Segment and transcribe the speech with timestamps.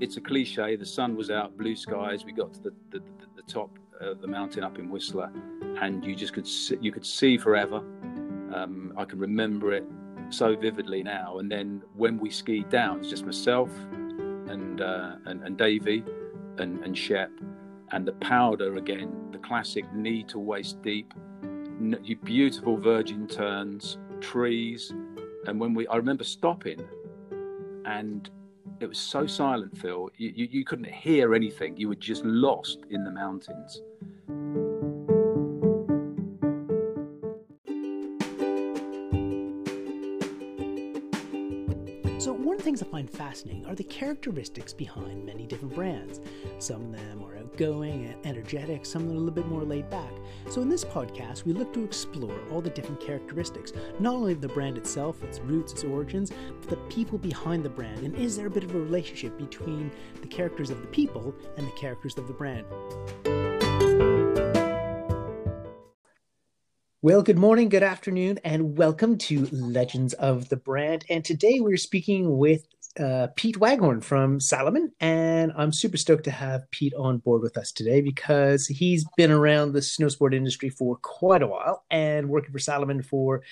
[0.00, 0.76] it's a cliche.
[0.76, 2.24] The sun was out, blue skies.
[2.24, 5.30] We got to the the, the, the top of the mountain up in Whistler,
[5.80, 7.78] and you just could see, you could see forever.
[8.54, 9.84] Um, I can remember it
[10.30, 11.38] so vividly now.
[11.38, 13.70] And then when we skied down, it's just myself
[14.48, 16.04] and uh, and, and Davey
[16.58, 17.30] and, and Shep
[17.92, 21.12] and the powder again, the classic knee to waist deep,
[22.24, 24.92] beautiful virgin turns, trees.
[25.46, 26.80] And when we, I remember stopping
[27.84, 28.30] and
[28.80, 29.30] it was so mm.
[29.30, 30.10] silent, Phil.
[30.16, 31.76] You, you, you couldn't hear anything.
[31.76, 33.82] You were just lost in the mountains.
[42.18, 46.20] So, one of the things I find fascinating are the characteristics behind many different brands.
[46.58, 50.12] Some of them are outgoing and energetic, some are a little bit more laid back.
[50.48, 54.40] So, in this podcast, we look to explore all the different characteristics, not only of
[54.40, 58.04] the brand itself, its roots, its origins, but the people behind the brand.
[58.04, 61.66] And is there a bit of a relationship between the characters of the people and
[61.66, 62.66] the characters of the brand?
[67.02, 71.06] Well, good morning, good afternoon, and welcome to Legends of the Brand.
[71.08, 72.66] And today we're speaking with
[72.98, 77.56] uh, Pete Waghorn from Salomon, and I'm super stoked to have Pete on board with
[77.56, 82.52] us today because he's been around the snowsport industry for quite a while and working
[82.52, 83.42] for Salomon for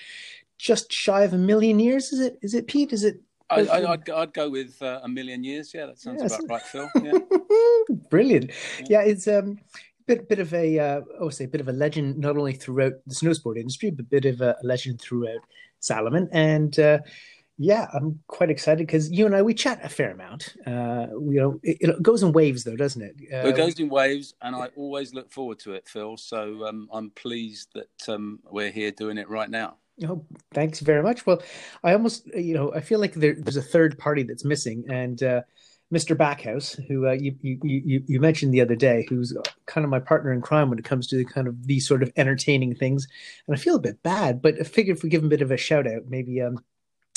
[0.57, 2.11] just shy of a million years.
[2.11, 2.39] Is it?
[2.41, 2.91] Is it Pete?
[2.91, 3.21] Is it?
[3.49, 5.73] I, would I'd go with uh, a million years.
[5.73, 6.37] Yeah, that sounds yes.
[6.37, 6.89] about right, Phil.
[7.01, 7.17] Yeah.
[8.09, 8.51] Brilliant.
[8.81, 8.85] Yeah.
[8.89, 9.59] yeah, it's um
[10.05, 12.53] bit bit of a uh, I would say a bit of a legend not only
[12.53, 15.41] throughout the snowsport industry, but a bit of a legend throughout
[15.79, 16.29] Salomon.
[16.31, 16.99] And uh,
[17.61, 20.55] yeah, I'm quite excited because you and I we chat a fair amount.
[20.65, 23.15] Uh, you know, it, it, goes in waves though, doesn't it?
[23.31, 26.15] Uh, it goes in waves, and I always look forward to it, Phil.
[26.15, 29.75] So um, I'm pleased that um, we're here doing it right now.
[30.07, 31.25] Oh, thanks very much.
[31.25, 31.43] Well,
[31.83, 35.21] I almost, you know, I feel like there, there's a third party that's missing, and
[35.21, 35.41] uh,
[35.93, 36.15] Mr.
[36.15, 39.35] Backhouse, who uh, you, you, you you mentioned the other day, who's
[39.65, 42.03] kind of my partner in crime when it comes to the kind of these sort
[42.03, 43.05] of entertaining things,
[43.47, 45.41] and I feel a bit bad, but I figure if we give him a bit
[45.41, 46.63] of a shout out, maybe um,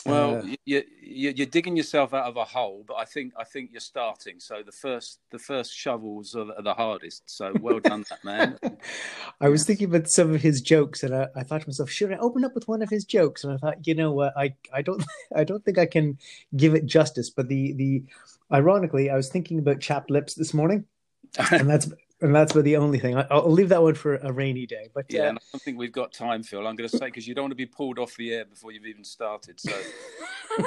[0.07, 3.45] well, uh, you, you, are digging yourself out of a hole, but I think I
[3.45, 4.41] think you're starting.
[4.41, 7.23] So the first the first shovels are the, are the hardest.
[7.27, 8.59] So well done, that man.
[9.41, 12.13] I was thinking about some of his jokes, and I, I, thought to myself, should
[12.13, 13.45] I open up with one of his jokes?
[13.45, 15.05] And I thought, you know what, I I don't
[15.35, 16.19] I don't think I can
[16.57, 17.31] give it justice.
[17.31, 18.05] But the the
[18.51, 20.85] ironically, I was thinking about chapped lips this morning,
[21.51, 21.89] and that's
[22.23, 23.17] and that's about the only thing.
[23.17, 24.89] I, will leave that one for a rainy day.
[24.95, 26.67] But yeah, uh, I don't think we've got time, Phil.
[26.67, 28.71] I'm going to say because you don't want to be pulled off the air before
[28.71, 29.59] you've even started.
[29.61, 29.73] So,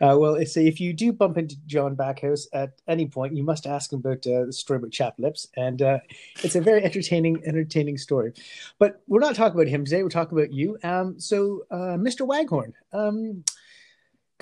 [0.00, 3.66] uh, well, say if you do bump into John Backhouse at any point, you must
[3.66, 5.98] ask him about uh, the story about Chap Lips, and uh,
[6.42, 8.32] it's a very entertaining, entertaining story.
[8.78, 10.04] But we're not talking about him today.
[10.04, 10.78] We're talking about you.
[10.84, 12.26] Um, so, uh, Mr.
[12.26, 12.74] Waghorn.
[12.92, 13.44] Um,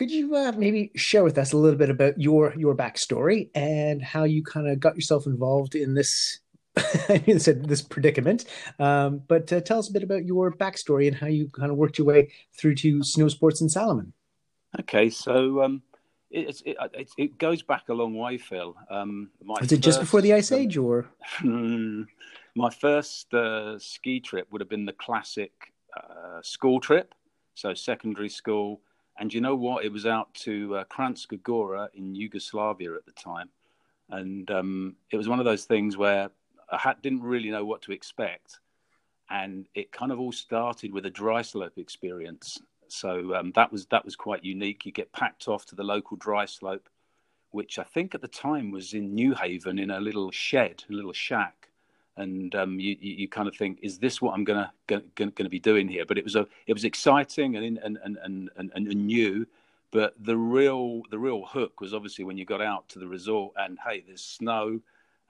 [0.00, 4.03] could you uh, maybe share with us a little bit about your your backstory and
[4.03, 6.41] how you kind of got yourself involved in this?
[7.11, 8.47] I mean, said this predicament,
[8.78, 11.77] um, but uh, tell us a bit about your backstory and how you kind of
[11.77, 14.15] worked your way through to snow sports in Salomon.
[14.81, 15.83] Okay, so um,
[16.31, 18.75] it, it, it, it, goes back a long way, Phil.
[18.88, 21.11] Um, my Is it just before the Ice Age, or
[21.43, 25.53] my first uh, ski trip would have been the classic
[25.94, 27.15] uh, school trip,
[27.55, 28.81] so secondary school
[29.20, 29.84] and you know what?
[29.84, 33.50] It was out to uh, Kranjska Gora in Yugoslavia at the time.
[34.08, 36.31] And um, it was one of those things where
[36.72, 38.60] I had, didn't really know what to expect.
[39.28, 42.58] And it kind of all started with a dry slope experience.
[42.88, 44.86] So um, that was that was quite unique.
[44.86, 46.88] You get packed off to the local dry slope,
[47.50, 51.12] which I think at the time was in Newhaven in a little shed, a little
[51.12, 51.69] shack
[52.20, 55.58] and um, you, you kind of think, is this what I'm gonna gonna, gonna be
[55.58, 56.04] doing here?
[56.06, 59.47] But it was a it was exciting and and and and, and, and new.
[59.91, 63.54] But the real the real hook was obviously when you got out to the resort
[63.56, 64.81] and hey, there's snow,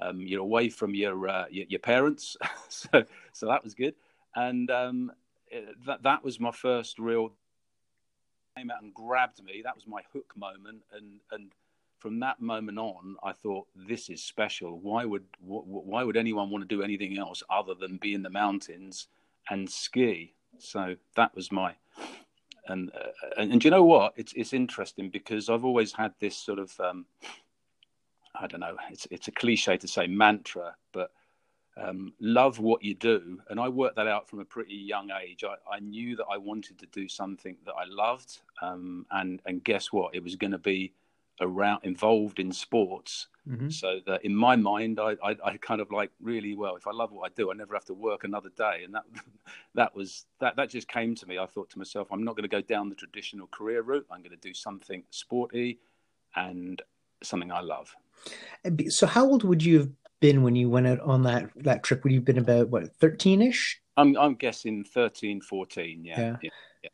[0.01, 2.37] um, you're away from your uh, your, your, parents,
[2.69, 3.95] so so that was good.
[4.35, 5.13] And um,
[5.87, 7.33] that that was my first real
[8.57, 9.63] came out and grabbed me.
[9.65, 11.53] That was my hook moment, and and
[12.01, 14.81] from that moment on, I thought this is special.
[14.81, 18.31] Why would why would anyone want to do anything else other than be in the
[18.31, 19.07] mountains
[19.51, 20.35] and ski?
[20.59, 21.75] So that was my
[22.67, 24.15] and uh, and, and you know what?
[24.17, 27.05] It's it's interesting because I've always had this sort of um,
[28.35, 28.77] I don't know.
[28.91, 31.13] It's it's a cliche to say mantra, but
[31.77, 33.41] um, love what you do.
[33.49, 35.45] And I worked that out from a pretty young age.
[35.45, 39.63] I, I knew that I wanted to do something that I loved, um, and and
[39.63, 40.15] guess what?
[40.15, 40.93] It was going to be
[41.41, 43.71] around involved in sports mm-hmm.
[43.71, 46.93] so that in my mind I, I, I kind of like really well if i
[46.93, 49.05] love what i do i never have to work another day and that
[49.75, 52.49] that was that that just came to me i thought to myself i'm not going
[52.49, 55.79] to go down the traditional career route i'm going to do something sporty
[56.37, 56.83] and
[57.23, 57.95] something I love.
[58.89, 59.91] So, how old would you have
[60.21, 62.05] been when you went out on that that trip?
[62.05, 63.81] Would you have been about what thirteen ish?
[63.97, 66.19] I'm I'm guessing 13, 14, yeah.
[66.19, 66.37] yeah.
[66.43, 66.51] yeah.
[66.85, 66.91] yeah.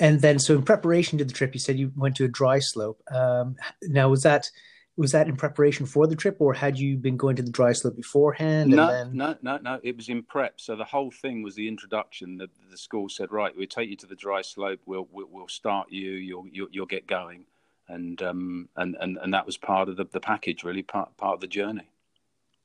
[0.00, 2.58] And then, so in preparation to the trip, you said you went to a dry
[2.58, 3.02] slope.
[3.10, 4.50] Um, now, was that
[4.96, 7.72] was that in preparation for the trip, or had you been going to the dry
[7.72, 8.70] slope beforehand?
[8.70, 9.16] No, then...
[9.16, 9.80] no, no, no.
[9.82, 10.60] It was in prep.
[10.60, 12.38] So the whole thing was the introduction.
[12.38, 14.80] The, the school said, "Right, we'll take you to the dry slope.
[14.86, 16.12] We'll we'll, we'll start you.
[16.12, 17.46] You'll, you'll, you'll get going."
[17.88, 21.34] And um and, and and that was part of the, the package, really part part
[21.34, 21.88] of the journey.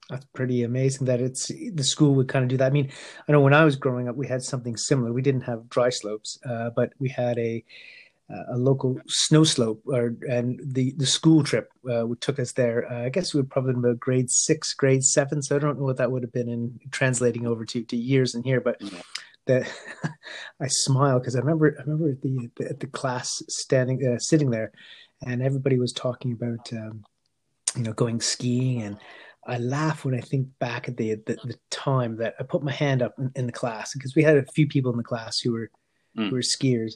[0.10, 2.68] That's pretty amazing that it's the school would kind of do that.
[2.68, 2.92] I mean,
[3.28, 5.14] I know when I was growing up, we had something similar.
[5.14, 7.64] We didn't have dry slopes, uh, but we had a
[8.52, 12.92] a local snow slope, or, and the the school trip uh, took us there.
[12.92, 15.42] Uh, I guess we were probably in about grade six, grade seven.
[15.42, 18.36] So I don't know what that would have been in translating over to, to years
[18.36, 18.82] in here, but.
[19.46, 19.72] That
[20.62, 24.72] I smile because I remember I remember the, the the class standing uh, sitting there,
[25.26, 27.04] and everybody was talking about um,
[27.76, 28.98] you know going skiing and
[29.50, 32.72] I laugh when I think back at the the, the time that I put my
[32.72, 35.40] hand up in, in, the class because we had a few people in the class
[35.40, 35.72] who were
[36.18, 36.30] mm.
[36.30, 36.94] who were skiers,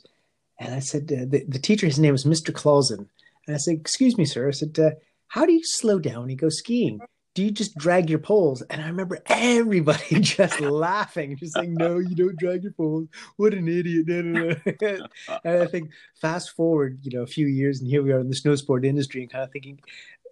[0.60, 2.54] and I said uh, the the teacher his name was Mr.
[2.54, 3.10] Clausen,
[3.48, 4.92] and I said, "Excuse me, sir," I said, uh,
[5.28, 7.00] "How do you slow down when you go skiing?"
[7.36, 8.62] Do you just drag your poles?
[8.70, 13.08] And I remember everybody just laughing, just saying, "No, you don't drag your poles.
[13.38, 15.08] What an idiot!" and
[15.44, 15.90] I think
[16.22, 18.86] fast forward, you know, a few years, and here we are in the snow sport
[18.86, 19.80] industry, and kind of thinking,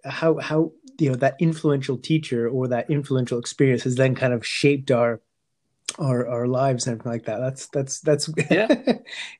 [0.04, 4.46] how how you know that influential teacher or that influential experience has then kind of
[4.46, 5.20] shaped our
[5.98, 7.38] our our lives and everything like that.
[7.38, 8.66] That's that's that's yeah,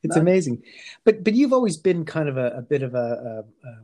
[0.03, 0.23] it's no.
[0.23, 0.63] amazing.
[1.05, 3.79] But but you've always been kind of a, a bit of a, a, a,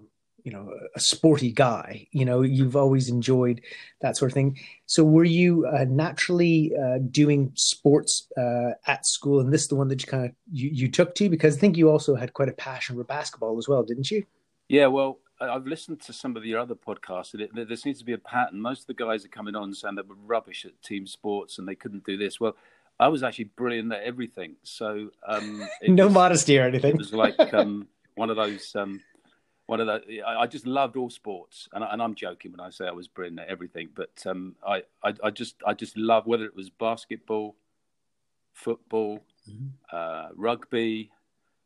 [0.45, 2.07] you know a sporty guy.
[2.13, 3.61] You know you've always enjoyed
[4.01, 4.59] that sort of thing.
[4.87, 9.77] So were you uh, naturally uh, doing sports uh, at school, and this is the
[9.77, 12.35] one that you kind of you, you took to because I think you also had
[12.35, 14.25] quite a passion for basketball as well, didn't you?
[14.69, 18.05] Yeah, well, I've listened to some of your other podcasts, and it, there seems to
[18.05, 18.61] be a pattern.
[18.61, 21.69] Most of the guys are coming on saying they were rubbish at team sports and
[21.69, 22.40] they couldn't do this.
[22.40, 22.56] Well,
[22.99, 24.56] I was actually brilliant at everything.
[24.64, 26.93] So um, no was, modesty or anything.
[26.93, 28.75] It was like um, one of those.
[28.75, 29.00] Um,
[29.67, 30.23] one of the.
[30.23, 32.93] I, I, just loved all sports, and, I, and I'm joking when I say I
[32.93, 33.90] was brilliant at everything.
[33.94, 37.55] But um, I, I, I, just, I just love whether it was basketball,
[38.55, 39.69] football, mm-hmm.
[39.93, 41.11] uh, rugby,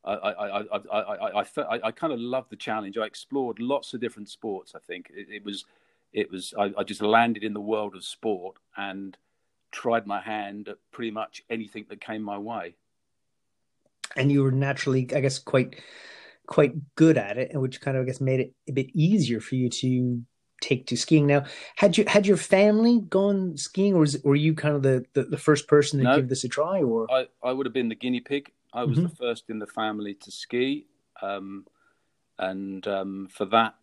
[0.04, 2.99] I I I I I, I, I kind of loved the challenge.
[2.99, 4.75] I explored lots of different sports.
[4.75, 5.64] I think it, it was
[6.12, 9.16] it was I, I, just landed in the world of sport and
[9.70, 12.75] tried my hand at pretty much anything that came my way.
[14.14, 15.81] And you were naturally, I guess, quite
[16.46, 19.40] quite good at it, and which kind of I guess made it a bit easier
[19.40, 20.22] for you to
[20.60, 21.26] take to skiing.
[21.26, 21.44] Now,
[21.76, 25.25] had you had your family gone skiing, or was, were you kind of the, the,
[25.25, 26.82] the first person to no, give this a try?
[26.82, 28.52] Or I, I would have been the guinea pig.
[28.72, 29.08] I was mm-hmm.
[29.08, 30.86] the first in the family to ski,
[31.20, 31.66] um,
[32.38, 33.74] and um, for that,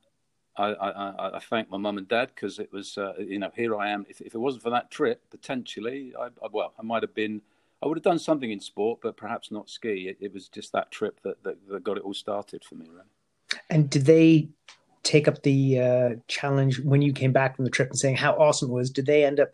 [0.59, 3.77] I, I, I, thank my mum and dad because it was, uh, you know, here
[3.77, 4.06] I am.
[4.09, 7.41] If, if, it wasn't for that trip, potentially, I, I, well, I might have been,
[7.81, 10.09] I would have done something in sport, but perhaps not ski.
[10.09, 12.88] It, it was just that trip that, that, that, got it all started for me,
[12.89, 13.06] really.
[13.69, 14.50] And did they
[15.03, 18.33] take up the uh, challenge when you came back from the trip and saying how
[18.33, 18.89] awesome it was?
[18.89, 19.51] Did they end up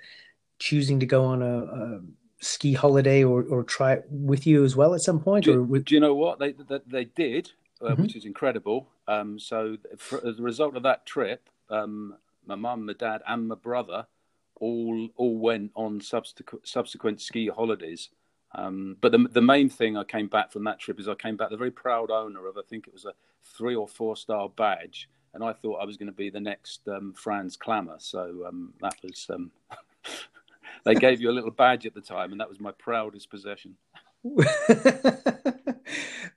[0.57, 2.01] choosing to go on a, a
[2.45, 5.45] ski holiday or, or try it with you as well at some point?
[5.45, 5.85] Do, or with...
[5.85, 7.51] do you know what they they, they did,
[7.81, 8.03] uh, mm-hmm.
[8.03, 8.87] which is incredible.
[9.07, 13.47] Um, so for, as a result of that trip, um, my mum, my dad, and
[13.47, 14.07] my brother
[14.57, 18.09] all all went on subsequent subsequent ski holidays.
[18.53, 21.35] Um, but the the main thing I came back from that trip is I came
[21.35, 24.49] back the very proud owner of I think it was a three or four star
[24.49, 28.01] badge, and I thought I was going to be the next um, Franz Klammer.
[28.01, 29.51] So um, that was um,
[30.85, 33.75] they gave you a little badge at the time, and that was my proudest possession.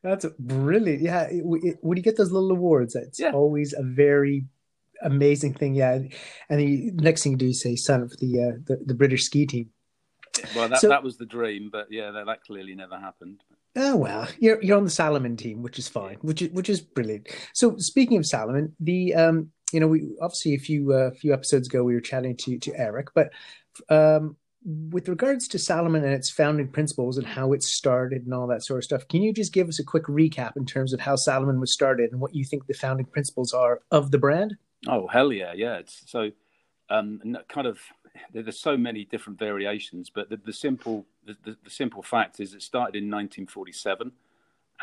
[0.03, 1.03] That's brilliant.
[1.03, 3.33] Yeah, when you get those little awards, it's yeah.
[3.33, 4.47] always a very
[5.03, 5.75] amazing thing.
[5.75, 6.01] Yeah,
[6.49, 8.95] and the next thing you do is say sign up for the uh, the, the,
[8.95, 9.71] British ski team.
[10.55, 13.43] Well, that so, that was the dream, but yeah, that, that clearly never happened.
[13.77, 16.81] Oh well, you're you're on the Salomon team, which is fine, which is which is
[16.81, 17.29] brilliant.
[17.55, 21.69] So speaking of Salomon, the um, you know, we obviously a few uh, few episodes
[21.69, 23.31] ago we were chatting to to Eric, but
[23.89, 28.47] um, with regards to Salomon and its founding principles and how it started and all
[28.49, 31.01] that sort of stuff, can you just give us a quick recap in terms of
[31.01, 34.57] how Salomon was started and what you think the founding principles are of the brand?
[34.87, 35.79] Oh hell yeah, yeah.
[35.79, 36.31] It's so
[36.91, 37.79] um, kind of
[38.33, 42.63] there's so many different variations, but the, the simple the, the, simple fact is it
[42.63, 44.13] started in 1947,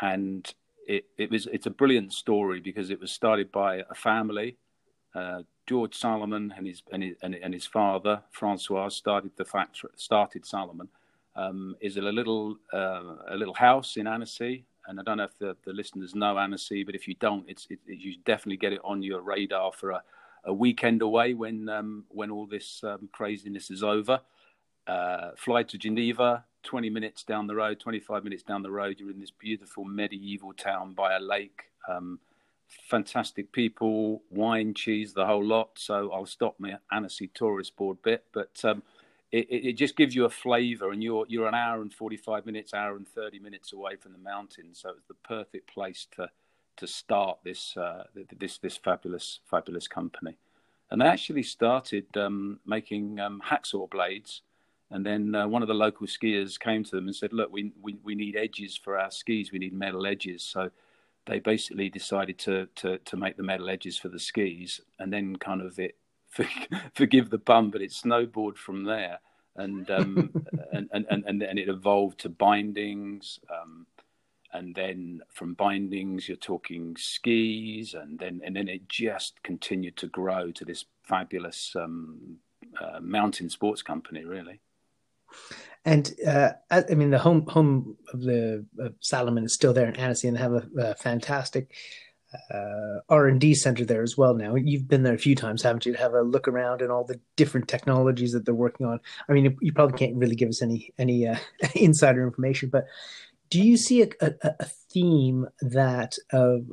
[0.00, 0.54] and
[0.86, 4.56] it, it was it's a brilliant story because it was started by a family,
[5.14, 10.46] uh, George Salomon and his and his, and his father Francois started the factory, started
[10.46, 10.88] Salomon.
[11.34, 15.38] Um, is a little uh, a little house in Annecy, and I don't know if
[15.38, 18.72] the, the listeners know Annecy, but if you don't, it's it, it, you definitely get
[18.72, 20.02] it on your radar for a,
[20.44, 24.20] a weekend away when um, when all this um, craziness is over.
[24.86, 28.96] Uh, fly to Geneva, 20 minutes down the road, 25 minutes down the road.
[29.00, 31.64] You're in this beautiful medieval town by a lake.
[31.88, 32.20] Um,
[32.68, 35.70] fantastic people, wine, cheese, the whole lot.
[35.76, 38.82] So I'll stop my Annecy tourist board bit, but um,
[39.32, 42.74] it, it, just gives you a flavour, and you're you're an hour and 45 minutes,
[42.74, 44.80] hour and 30 minutes away from the mountains.
[44.82, 46.30] So it's the perfect place to
[46.76, 48.04] to start this uh,
[48.38, 50.36] this this fabulous fabulous company.
[50.90, 54.42] And they actually started um, making um, hacksaw blades
[54.90, 57.72] and then uh, one of the local skiers came to them and said, "Look, we,
[57.82, 59.50] we we need edges for our skis.
[59.50, 60.70] We need metal edges." So
[61.26, 65.36] they basically decided to to to make the metal edges for the skis, and then
[65.36, 65.96] kind of it
[66.94, 69.20] forgive the pun, but it snowboarded from there,
[69.56, 70.32] and um,
[70.72, 73.38] and, and and and it evolved to bindings.
[73.50, 73.86] Um,
[74.52, 80.06] and then from bindings, you're talking skis, and then and then it just continued to
[80.06, 82.38] grow to this fabulous um,
[82.80, 84.60] uh, mountain sports company, really.
[85.86, 89.94] And uh, I mean, the home home of the of Salomon is still there in
[89.94, 91.72] Annecy, and they have a, a fantastic
[92.50, 94.34] uh, R and D center there as well.
[94.34, 95.92] Now you've been there a few times, haven't you?
[95.92, 98.98] To have a look around and all the different technologies that they're working on.
[99.28, 101.36] I mean, you probably can't really give us any any uh,
[101.76, 102.86] insider information, but
[103.48, 106.66] do you see a, a, a theme that of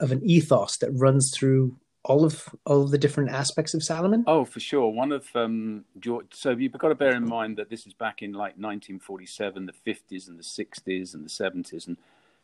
[0.00, 4.24] of an ethos that runs through all of all of the different aspects of Salomon?
[4.26, 4.90] Oh, for sure.
[4.90, 6.26] One of um, George.
[6.32, 9.72] So you've got to bear in mind that this is back in like 1947, the
[9.72, 11.96] 50s, and the 60s, and the 70s, and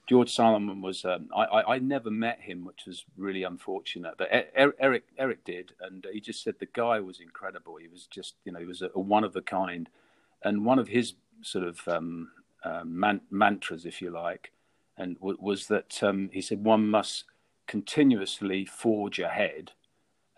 [0.09, 1.05] George Salomon was.
[1.05, 4.15] Um, I, I, I never met him, which was really unfortunate.
[4.17, 7.77] But Eric Eric did, and he just said the guy was incredible.
[7.77, 9.89] He was just you know he was a, a one of a kind,
[10.43, 12.31] and one of his sort of um,
[12.65, 14.53] uh, man, mantras, if you like,
[14.97, 17.25] and w- was that um, he said one must
[17.67, 19.73] continuously forge ahead.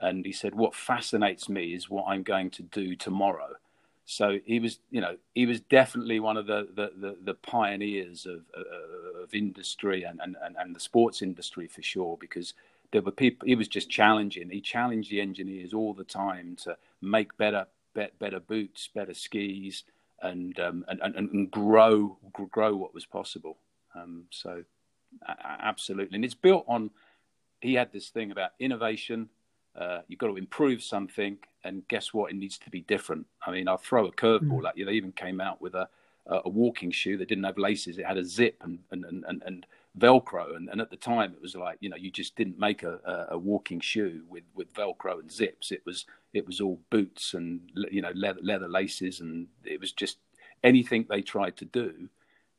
[0.01, 3.57] And he said, "What fascinates me is what I'm going to do tomorrow."
[4.05, 8.27] So he was, you know, he was definitely one of the the, the, the pioneers
[8.27, 12.55] of, of industry and, and, and the sports industry for sure, because
[12.91, 13.47] there were people.
[13.47, 14.51] He was just challenging.
[14.51, 19.85] He challenged the engineers all the time to make better better boots, better skis,
[20.21, 22.19] and um, and, and, and grow
[22.51, 23.57] grow what was possible.
[23.95, 24.65] Um, so
[25.45, 26.91] absolutely, and it's built on
[27.63, 29.29] he had this thing about innovation.
[29.75, 32.31] Uh, you've got to improve something, and guess what?
[32.31, 33.27] It needs to be different.
[33.47, 34.69] I mean, I'll throw a curveball mm.
[34.69, 34.85] at you.
[34.85, 35.89] They even came out with a,
[36.27, 37.99] a walking shoe that didn't have laces.
[37.99, 39.67] It had a zip and and and, and
[39.99, 42.83] Velcro, and, and at the time it was like you know you just didn't make
[42.83, 45.71] a, a, walking shoe with, with Velcro and zips.
[45.71, 49.93] It was it was all boots and you know leather, leather laces, and it was
[49.93, 50.19] just
[50.65, 52.09] anything they tried to do.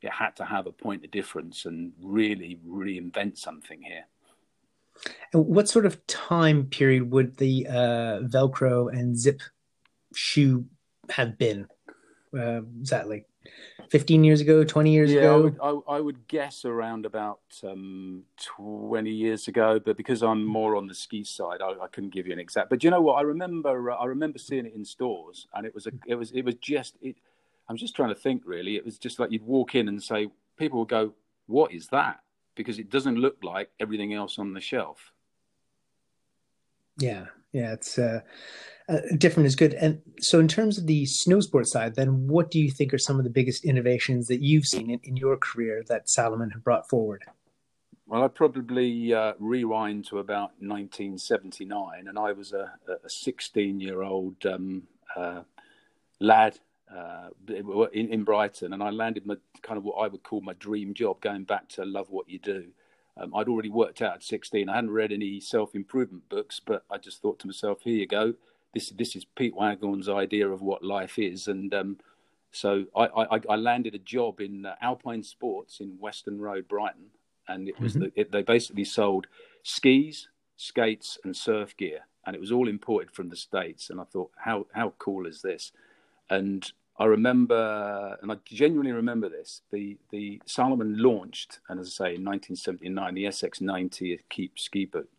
[0.00, 4.04] It had to have a point of difference and really reinvent something here.
[5.32, 9.40] And what sort of time period would the uh, Velcro and zip
[10.14, 10.66] shoe
[11.10, 11.66] have been?
[12.36, 13.24] Uh, exactly,
[13.90, 15.34] fifteen years ago, twenty years yeah, ago.
[15.34, 19.78] I would, I, I would guess around about um, twenty years ago.
[19.84, 22.70] But because I'm more on the ski side, I, I, couldn't give you an exact.
[22.70, 23.14] But you know what?
[23.14, 26.32] I remember, uh, I remember seeing it in stores, and it was a, it was,
[26.32, 26.96] it was just.
[27.00, 27.16] It,
[27.68, 28.42] I'm just trying to think.
[28.44, 31.14] Really, it was just like you'd walk in and say, people would go,
[31.46, 32.23] "What is that?"
[32.54, 35.12] Because it doesn't look like everything else on the shelf.
[36.98, 38.20] Yeah, yeah, it's uh,
[38.88, 39.74] uh, different is good.
[39.74, 42.98] And so, in terms of the snow sport side, then what do you think are
[42.98, 46.62] some of the biggest innovations that you've seen in, in your career that Salomon have
[46.62, 47.24] brought forward?
[48.06, 52.72] Well, I'd probably uh, rewind to about 1979, and I was a,
[53.04, 54.82] a 16 year old um,
[55.16, 55.42] uh,
[56.20, 56.58] lad
[56.92, 60.52] uh, in, in, Brighton, and I landed my kind of what I would call my
[60.54, 62.66] dream job, going back to love what you do.
[63.16, 64.68] Um, I'd already worked out at 16.
[64.68, 68.06] I hadn't read any self improvement books, but I just thought to myself, here you
[68.06, 68.34] go.
[68.72, 71.46] This, this is Pete Waghorn's idea of what life is.
[71.46, 71.98] And um,
[72.50, 77.06] so I, I, I, landed a job in uh, Alpine Sports in Western Road, Brighton.
[77.46, 78.04] And it was mm-hmm.
[78.04, 79.28] the, it, they basically sold
[79.62, 82.00] skis, skates, and surf gear.
[82.26, 83.90] And it was all imported from the States.
[83.90, 85.70] And I thought, how, how cool is this?
[86.30, 89.62] And I remember, and I genuinely remember this.
[89.72, 95.10] The the Salomon launched, and as I say, in 1979, the SX90 Equipe ski boot,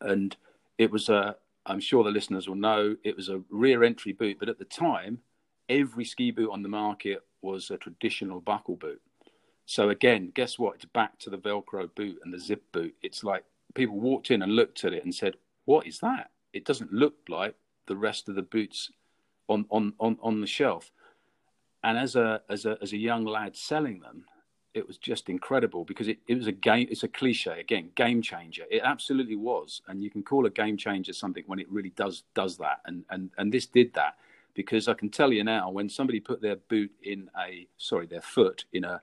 [0.00, 0.36] and
[0.78, 1.36] it was a.
[1.64, 4.64] I'm sure the listeners will know it was a rear entry boot, but at the
[4.64, 5.20] time,
[5.68, 9.00] every ski boot on the market was a traditional buckle boot.
[9.64, 10.74] So again, guess what?
[10.74, 12.96] It's back to the Velcro boot and the zip boot.
[13.00, 15.36] It's like people walked in and looked at it and said,
[15.66, 16.32] "What is that?
[16.52, 17.54] It doesn't look like
[17.86, 18.90] the rest of the boots
[19.48, 20.90] on on on, on the shelf.
[21.84, 24.24] And as a as a as a young lad selling them,
[24.74, 26.86] it was just incredible because it, it was a game.
[26.90, 28.64] It's a cliche again, game changer.
[28.70, 32.24] It absolutely was, and you can call a game changer something when it really does
[32.34, 32.80] does that.
[32.86, 34.16] And and and this did that
[34.54, 38.22] because I can tell you now, when somebody put their boot in a sorry, their
[38.22, 39.00] foot in a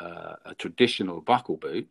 [0.00, 1.88] uh, a traditional buckle boot,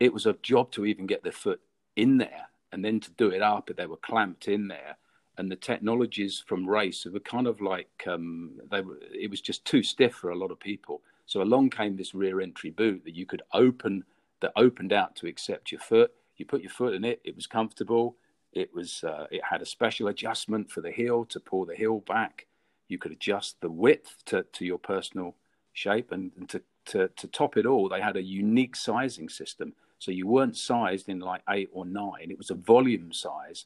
[0.00, 1.60] it was a job to even get their foot
[1.96, 3.70] in there, and then to do it up.
[3.76, 4.96] They were clamped in there,
[5.38, 8.98] and the technologies from race were kind of like um, they were.
[9.12, 12.40] It was just too stiff for a lot of people so along came this rear
[12.40, 14.04] entry boot that you could open,
[14.40, 16.12] that opened out to accept your foot.
[16.36, 18.16] You put your foot in it, it was comfortable.
[18.52, 22.00] It was, uh, it had a special adjustment for the heel to pull the heel
[22.00, 22.46] back.
[22.88, 25.36] You could adjust the width to, to your personal
[25.72, 29.72] shape, and, and to, to, to top it all, they had a unique sizing system.
[29.98, 33.64] So you weren't sized in like eight or nine; it was a volume size.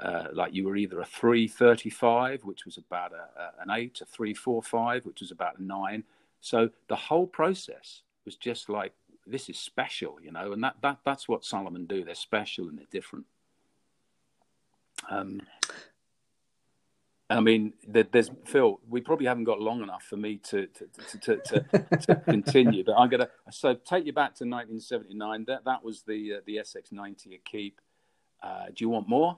[0.00, 4.04] Uh, like you were either a 335, which was about a, a, an 8, a
[4.04, 6.04] 345, which was about a 9,
[6.40, 8.92] so the whole process was just like
[9.26, 12.04] this is special, you know, and that, that that's what Salomon do.
[12.04, 13.26] They're special and they're different.
[15.10, 15.42] Um,
[17.30, 18.80] I mean, there's Phil.
[18.88, 20.88] We probably haven't got long enough for me to to,
[21.20, 25.44] to, to, to continue, but I'm gonna so take you back to 1979.
[25.46, 27.80] That that was the uh, the SX90 Equipe.
[28.42, 29.36] Uh, do you want more?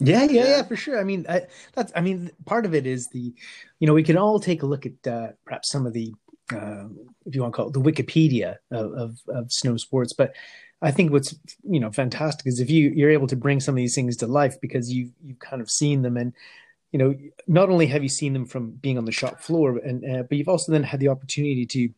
[0.00, 1.00] Yeah, yeah, yeah, for sure.
[1.00, 1.42] I mean, I,
[1.74, 1.92] that's.
[1.96, 3.34] I mean, part of it is the,
[3.80, 6.14] you know, we can all take a look at uh, perhaps some of the
[6.52, 6.84] uh,
[7.26, 10.12] if you want to call it the Wikipedia of, of, of, snow sports.
[10.12, 10.34] But
[10.80, 11.34] I think what's
[11.68, 14.26] you know fantastic is if you you're able to bring some of these things to
[14.26, 16.32] life because you you've kind of seen them and
[16.92, 17.14] you know
[17.46, 20.38] not only have you seen them from being on the shop floor and uh, but
[20.38, 21.90] you've also then had the opportunity to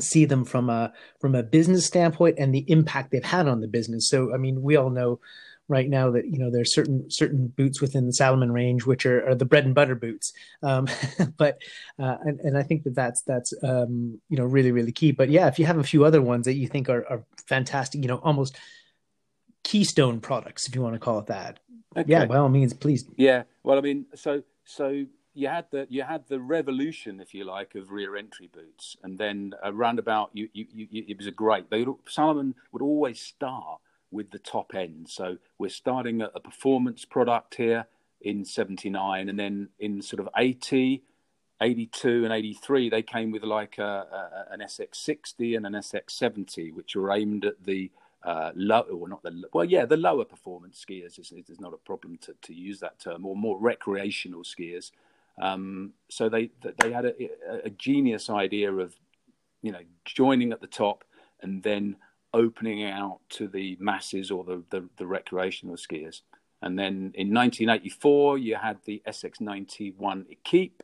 [0.00, 3.68] see them from a from a business standpoint and the impact they've had on the
[3.68, 4.08] business.
[4.08, 5.20] So I mean we all know
[5.68, 9.28] right now that you know there's certain certain boots within the Salomon range which are,
[9.28, 10.32] are the bread and butter boots.
[10.62, 10.88] Um,
[11.36, 11.58] but
[11.98, 15.12] uh, and, and I think that that's that's um, you know really really key.
[15.12, 18.02] But yeah, if you have a few other ones that you think are, are fantastic,
[18.02, 18.56] you know, almost
[19.62, 21.60] keystone products, if you want to call it that.
[21.96, 22.10] Okay.
[22.10, 23.04] Yeah, by all means, please.
[23.16, 27.44] Yeah, well, I mean, so so you had the you had the revolution, if you
[27.44, 31.32] like, of rear entry boots, and then around about you, you, you it was a
[31.32, 31.70] great.
[31.70, 33.80] They Salomon would always start
[34.14, 35.08] with the top end.
[35.08, 37.86] So we're starting at a performance product here
[38.20, 41.02] in 79, and then in sort of 80,
[41.60, 46.96] 82, and 83, they came with like a, a, an SX60 and an SX70, which
[46.96, 47.90] were aimed at the
[48.22, 51.76] uh, low, or not the well, yeah, the lower performance skiers is, is not a
[51.76, 54.92] problem to, to use that term, or more recreational skiers.
[55.38, 57.14] Um, so they they had a,
[57.64, 58.94] a, genius idea of
[59.60, 61.04] you know joining at the top
[61.42, 61.96] and then
[62.34, 66.20] opening out to the masses or the, the, the recreational skiers.
[66.60, 70.82] And then in 1984, you had the SX91 Equipe.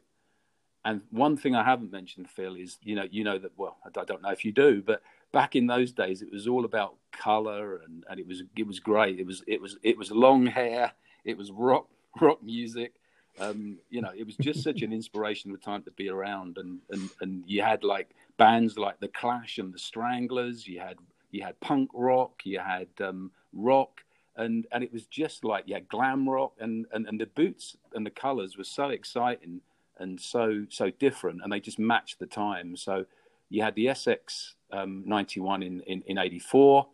[0.84, 4.04] And one thing I haven't mentioned, Phil, is you know you know that well I
[4.04, 7.82] don't know if you do, but back in those days it was all about color
[7.84, 9.20] and, and it was it was great.
[9.20, 10.92] It was it was it was long hair.
[11.24, 11.86] It was rock
[12.20, 12.94] rock music.
[13.38, 16.56] Um, you know, it was just such an inspirational time to be around.
[16.56, 20.66] And and and you had like bands like the Clash and the Stranglers.
[20.66, 20.96] You had
[21.30, 24.02] you had punk rock, you had um, rock,
[24.36, 28.04] and and it was just like yeah, glam rock, and, and and the boots and
[28.04, 29.60] the colors were so exciting
[29.98, 32.76] and so so different, and they just matched the time.
[32.76, 33.04] So
[33.48, 36.86] you had the SX um, 91 in in, in 84.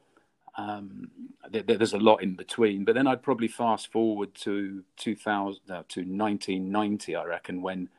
[0.59, 1.11] Um,
[1.51, 5.83] there, there's a lot in between, but then I'd probably fast forward to 2000 uh,
[5.89, 7.91] to 1990, I reckon, when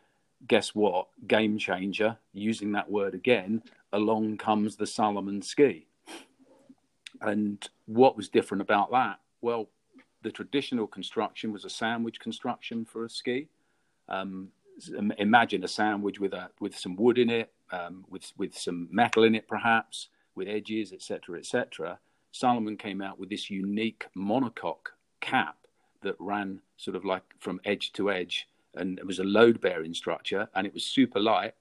[0.47, 1.07] guess what?
[1.27, 3.61] Game changer, using that word again,
[3.93, 5.87] along comes the Salomon ski.
[7.21, 9.19] And what was different about that?
[9.41, 9.69] Well,
[10.21, 13.47] the traditional construction was a sandwich construction for a ski.
[14.09, 14.49] Um,
[15.17, 19.23] imagine a sandwich with a with some wood in it, um, with with some metal
[19.23, 21.99] in it, perhaps with edges, etc., etc.
[22.31, 25.57] Salomon came out with this unique monocoque cap
[26.03, 29.93] that ran sort of like from edge to edge, and it was a load bearing
[29.93, 31.55] structure, and it was super light,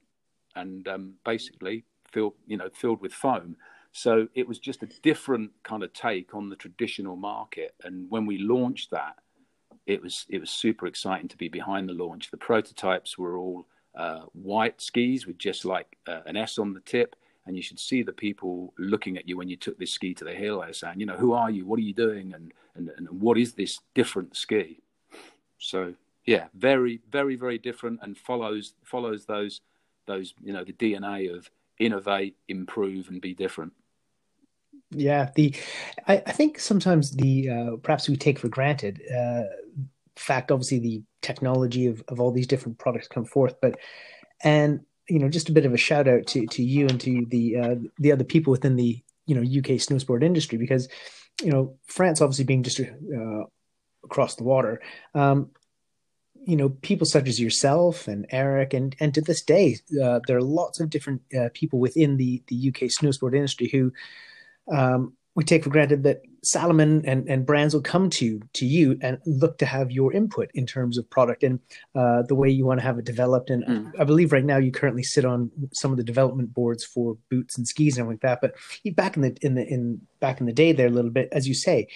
[0.55, 3.55] and um, basically filled you know filled with foam.
[3.97, 7.73] So it was just a different kind of take on the traditional market.
[7.83, 9.15] And when we launched that,
[9.87, 12.29] it was it was super exciting to be behind the launch.
[12.29, 16.79] The prototypes were all uh, white skis with just like uh, an S on the
[16.81, 17.15] tip,
[17.47, 20.23] and you should see the people looking at you when you took this ski to
[20.23, 20.63] the hill.
[20.73, 21.65] Saying, you know, who are you?
[21.65, 22.35] What are you doing?
[22.35, 24.79] And and, and what is this different ski?
[25.57, 29.61] So yeah, very very very different, and follows follows those
[30.05, 33.73] those you know the DNA of innovate, improve, and be different.
[34.91, 35.53] Yeah, the
[36.07, 39.43] I, I think sometimes the uh, perhaps we take for granted uh,
[40.15, 40.51] fact.
[40.51, 43.77] Obviously, the technology of of all these different products come forth, but
[44.43, 47.25] and you know, just a bit of a shout out to to you and to
[47.27, 50.87] the uh, the other people within the you know UK snowsport industry because
[51.43, 53.43] you know France obviously being just uh,
[54.03, 54.81] across the water.
[55.13, 55.51] Um,
[56.45, 60.37] you know, people such as yourself and Eric, and and to this day, uh, there
[60.37, 63.91] are lots of different uh, people within the the UK snowsport industry who
[64.71, 68.97] um, we take for granted that Salomon and, and brands will come to to you
[69.01, 71.59] and look to have your input in terms of product and
[71.93, 73.51] uh, the way you want to have it developed.
[73.51, 73.91] And mm.
[73.99, 77.55] I believe right now you currently sit on some of the development boards for boots
[77.55, 78.39] and skis and like that.
[78.41, 78.55] But
[78.95, 81.47] back in the in the in back in the day there a little bit, as
[81.47, 81.87] you say,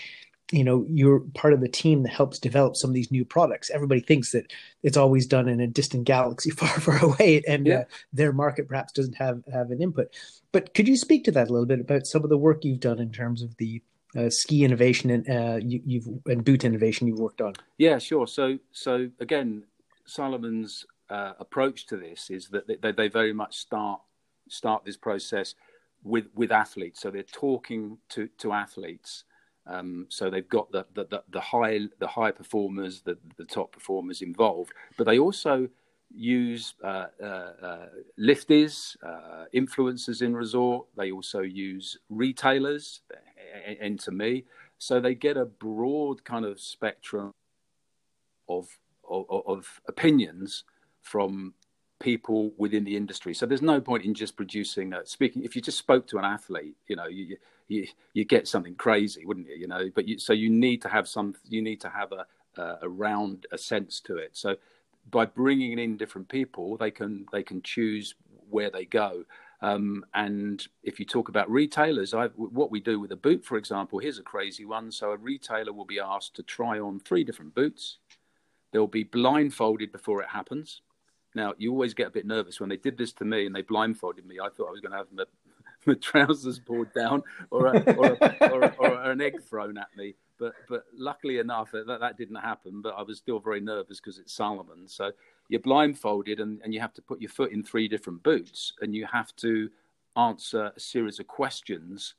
[0.52, 3.70] you know you're part of the team that helps develop some of these new products.
[3.70, 4.52] Everybody thinks that
[4.84, 7.76] it's always done in a distant galaxy far far away and yeah.
[7.76, 7.84] uh,
[8.14, 10.14] their market perhaps doesn't have have an input.
[10.52, 12.80] But could you speak to that a little bit about some of the work you've
[12.80, 13.82] done in terms of the
[14.16, 17.54] uh, ski innovation and uh, you, have and boot innovation you've worked on?
[17.78, 18.28] Yeah sure.
[18.28, 19.64] So so again
[20.06, 24.02] Salomon's uh, approach to this is that they, they very much start
[24.50, 25.56] start this process
[26.04, 27.02] with with athletes.
[27.02, 29.24] So they're talking to to athletes
[29.68, 34.22] um, so they've got the, the, the, high the high performers, the, the top performers
[34.22, 35.70] involved, but they also
[36.14, 37.86] use uh, uh, uh,
[38.20, 40.88] lifties, uh, influencers in resort.
[40.98, 43.02] They also use retailers,
[43.80, 44.46] and to me,
[44.78, 47.32] so they get a broad kind of spectrum
[48.50, 48.68] of
[49.08, 50.64] of, of opinions
[51.02, 51.54] from
[52.00, 53.34] people within the industry.
[53.34, 55.44] So there's no point in just producing a, speaking.
[55.44, 57.38] If you just spoke to an athlete, you know, you
[57.72, 59.56] you, you get something crazy, wouldn't you?
[59.56, 61.36] You know, but you, so you need to have some.
[61.48, 62.26] You need to have a
[62.58, 64.32] a, a round a sense to it.
[64.34, 64.56] So
[65.10, 68.16] by bringing in different people, they can they can choose
[68.50, 69.24] where they go.
[69.62, 73.58] Um, and if you talk about retailers, I've, what we do with a boot, for
[73.58, 74.92] example, here's a crazy one.
[74.92, 77.98] So a retailer will be asked to try on three different boots.
[78.72, 80.82] They'll be blindfolded before it happens.
[81.36, 83.62] Now, you always get a bit nervous when they did this to me and they
[83.62, 84.40] blindfolded me.
[84.40, 85.28] I thought I was going to have
[85.86, 89.90] my, trousers pulled down or, a, or, a, or, a, or, an egg thrown at
[89.96, 90.16] me.
[90.38, 92.82] But, but luckily enough, that, that didn't happen.
[92.82, 94.88] But I was still very nervous because it's Salomon.
[94.88, 95.12] So
[95.50, 98.96] you're blindfolded and, and you have to put your foot in three different boots and
[98.96, 99.70] you have to
[100.16, 102.16] answer a series of questions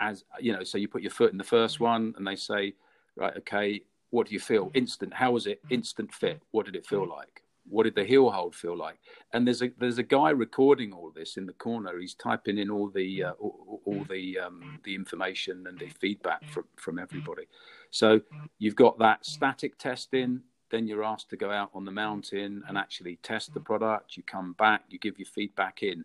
[0.00, 2.74] as you know so you put your foot in the first one and they say
[3.16, 6.84] right okay what do you feel instant how was it instant fit what did it
[6.84, 8.98] feel like what did the heel hold feel like?
[9.32, 11.98] And there's a there's a guy recording all this in the corner.
[11.98, 16.44] He's typing in all the uh, all, all, the um, the information and the feedback
[16.50, 17.44] from from everybody.
[17.90, 18.20] So
[18.58, 20.40] you've got that static testing.
[20.70, 24.16] Then you're asked to go out on the mountain and actually test the product.
[24.16, 26.04] You come back, you give your feedback in.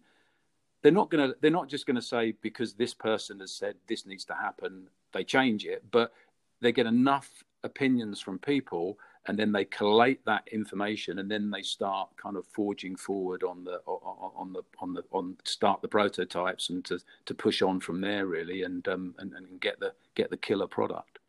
[0.84, 1.34] They're not gonna.
[1.42, 4.88] They're not just gonna say because this person has said this needs to happen.
[5.14, 6.14] They change it, but
[6.62, 11.62] they get enough opinions from people and then they collate that information and then they
[11.62, 16.70] start kind of forging forward on the on the on the on start the prototypes
[16.70, 20.30] and to to push on from there really and um and, and get the get
[20.30, 21.20] the killer product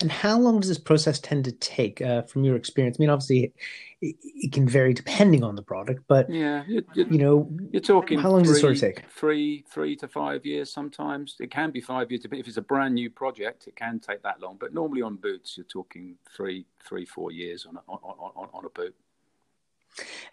[0.00, 2.96] and how long does this process tend to take uh, from your experience?
[2.98, 3.52] I mean, obviously,
[4.00, 6.82] it, it, can vary depending on the product, but yeah, you,
[7.18, 8.18] know, you're talking.
[8.18, 9.10] How long three, does it sort of take?
[9.10, 10.72] Three, three to five years.
[10.72, 12.24] Sometimes it can be five years.
[12.24, 14.56] If it's a brand new project, it can take that long.
[14.58, 18.64] But normally on boots, you're talking three, three, four years on a, on, on, on
[18.64, 18.94] a boot.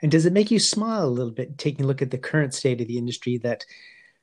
[0.02, 2.54] And does it make you smile a little bit taking a look at the current
[2.54, 3.65] state of the industry that?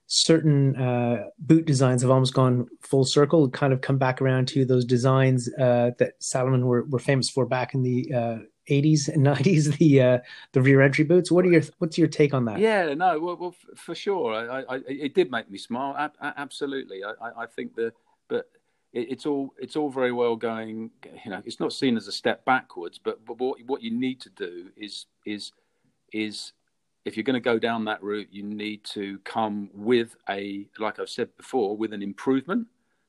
[0.08, 4.64] Certain uh, boot designs have almost gone full circle, kind of come back around to
[4.64, 8.38] those designs uh, that Salomon were, were famous for back in the uh,
[8.70, 10.18] 80s and 90s, the uh,
[10.52, 11.30] the rear entry boots.
[11.30, 12.58] What are your what's your take on that?
[12.58, 16.10] Yeah, no, well, well for sure, I, I, it did make me smile.
[16.22, 17.92] absolutely, I, I think the
[18.28, 18.48] but
[18.94, 20.90] it's all it's all very well going.
[21.24, 24.22] You know, it's not seen as a step backwards, but but what what you need
[24.22, 25.52] to do is is
[26.12, 26.52] is
[27.08, 31.00] if you're going to go down that route, you need to come with a, like
[31.00, 32.68] I've said before, with an improvement.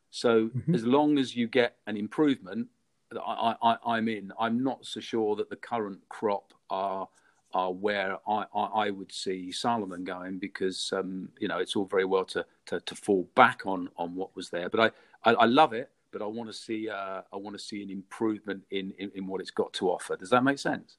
[0.10, 0.74] So mm-hmm.
[0.74, 2.70] as long as you get an improvement,
[3.14, 4.32] I, I, I'm in.
[4.40, 7.08] I'm not so sure that the current crop are
[7.52, 11.86] are where I, I, I would see Salomon going because um, you know it's all
[11.86, 14.80] very well to, to, to fall back on on what was there, but
[15.26, 15.90] I, I, I love it.
[16.12, 19.28] But I want to see uh, I want to see an improvement in, in in
[19.28, 20.16] what it's got to offer.
[20.16, 20.98] Does that make sense?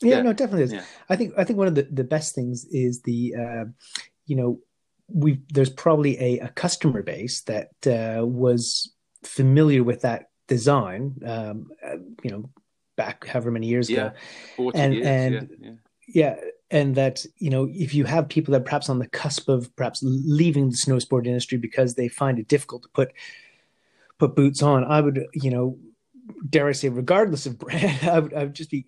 [0.00, 0.22] Yeah, yeah.
[0.22, 0.72] no, definitely is.
[0.72, 0.84] Yeah.
[1.08, 3.64] I think I think one of the, the best things is the uh,
[4.26, 4.60] you know
[5.08, 11.70] we there's probably a, a customer base that uh, was familiar with that design, um,
[11.84, 12.50] uh, you know,
[12.96, 14.12] back however many years yeah.
[14.56, 15.70] ago, and years, and yeah,
[16.08, 16.36] yeah.
[16.70, 20.00] and that you know if you have people that perhaps on the cusp of perhaps
[20.02, 23.12] leaving the snow sport industry because they find it difficult to put
[24.18, 25.78] put boots on, I would you know
[26.48, 28.86] dare I say regardless of brand, I would I would just be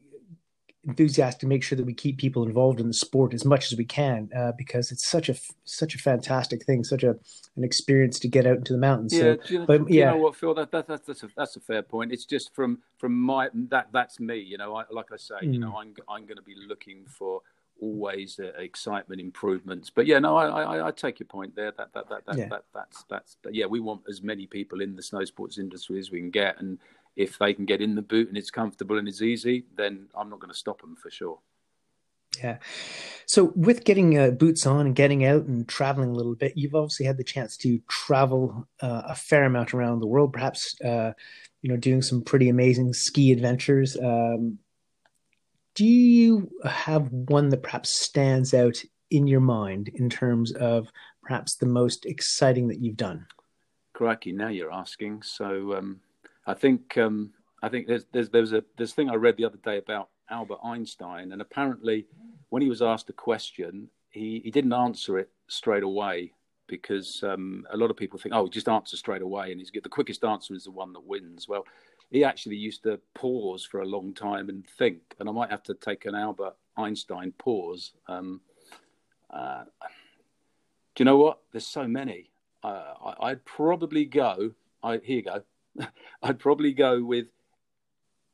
[0.87, 3.77] enthusiastic to make sure that we keep people involved in the sport as much as
[3.77, 7.16] we can uh, because it's such a such a fantastic thing, such a
[7.57, 9.12] an experience to get out into the mountains.
[9.12, 10.12] Yeah, so, you, but, yeah.
[10.12, 10.55] you know what, Phil?
[10.55, 12.12] That, that, that, that's a that's a fair point.
[12.12, 14.38] It's just from from my that that's me.
[14.38, 15.53] You know, I, like I say, mm.
[15.53, 17.43] you know, I'm I'm going to be looking for
[17.81, 19.90] always uh, excitement improvements.
[19.90, 21.73] But yeah, no, I, I, I take your point there.
[21.73, 22.49] That that that, that, yeah.
[22.49, 26.11] that that's that's yeah, we want as many people in the snow sports industry as
[26.11, 26.79] we can get, and
[27.16, 30.31] if they can get in the boot and it's comfortable and it's easy, then I'm
[30.31, 31.38] not going to stop them for sure.
[32.38, 32.59] Yeah.
[33.27, 36.75] So with getting uh, boots on and getting out and traveling a little bit, you've
[36.75, 41.12] obviously had the chance to travel uh, a fair amount around the world, perhaps, uh,
[41.61, 43.96] you know, doing some pretty amazing ski adventures.
[43.96, 44.59] Um,
[45.75, 50.88] do you have one that perhaps stands out in your mind in terms of
[51.23, 53.27] perhaps the most exciting that you've done?
[53.92, 55.23] Crikey, now you're asking.
[55.23, 56.01] So, um,
[56.46, 59.44] I think um, I think there's there's there was a this thing I read the
[59.44, 62.07] other day about Albert Einstein, and apparently
[62.48, 66.33] when he was asked a question, he he didn't answer it straight away
[66.66, 69.88] because um, a lot of people think, oh, just answer straight away, and he's the
[69.88, 71.48] quickest answer is the one that wins.
[71.48, 71.66] Well,
[72.11, 75.62] he actually used to pause for a long time and think, and I might have
[75.64, 77.92] to take an Albert Einstein pause.
[78.09, 78.40] Um,
[79.31, 79.64] uh,
[80.94, 81.38] do you know what?
[81.53, 82.31] There's so many.
[82.62, 84.53] Uh, I, would probably go.
[84.83, 85.42] I, here you go.
[86.23, 87.27] I'd probably go with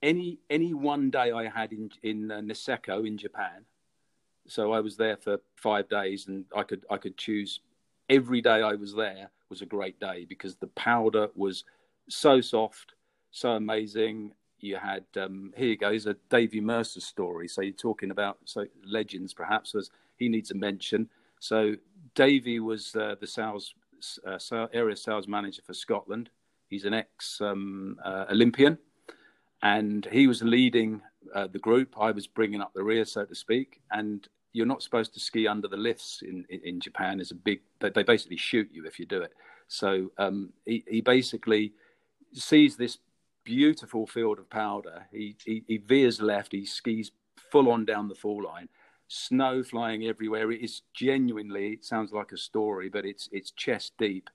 [0.02, 3.64] any any one day I had in in uh, Niseko in Japan.
[4.48, 7.60] So I was there for five days, and I could I could choose
[8.08, 11.64] every day I was there was a great day because the powder was
[12.08, 12.94] so soft,
[13.30, 14.32] so amazing.
[14.58, 17.48] You had um, here you go, is a Davy Mercer story.
[17.48, 21.08] So you're talking about so legends, perhaps as he needs a mention.
[21.40, 21.74] So
[22.14, 23.74] Davy was uh, the sales
[24.26, 26.30] uh, area sales manager for Scotland.
[26.68, 28.78] He's an ex um, uh, Olympian,
[29.62, 31.00] and he was leading
[31.34, 31.94] uh, the group.
[31.98, 33.80] I was bringing up the rear, so to speak.
[33.90, 37.20] And you're not supposed to ski under the lifts in in, in Japan.
[37.20, 39.32] Is a big they basically shoot you if you do it.
[39.68, 41.72] So um, he, he basically
[42.32, 42.98] sees this
[43.44, 45.06] beautiful field of powder.
[45.10, 46.52] He, he, he veers left.
[46.52, 47.12] He skis
[47.50, 48.68] full on down the fall line.
[49.08, 50.50] Snow flying everywhere.
[50.50, 51.72] It is genuinely.
[51.72, 54.28] It sounds like a story, but it's it's chest deep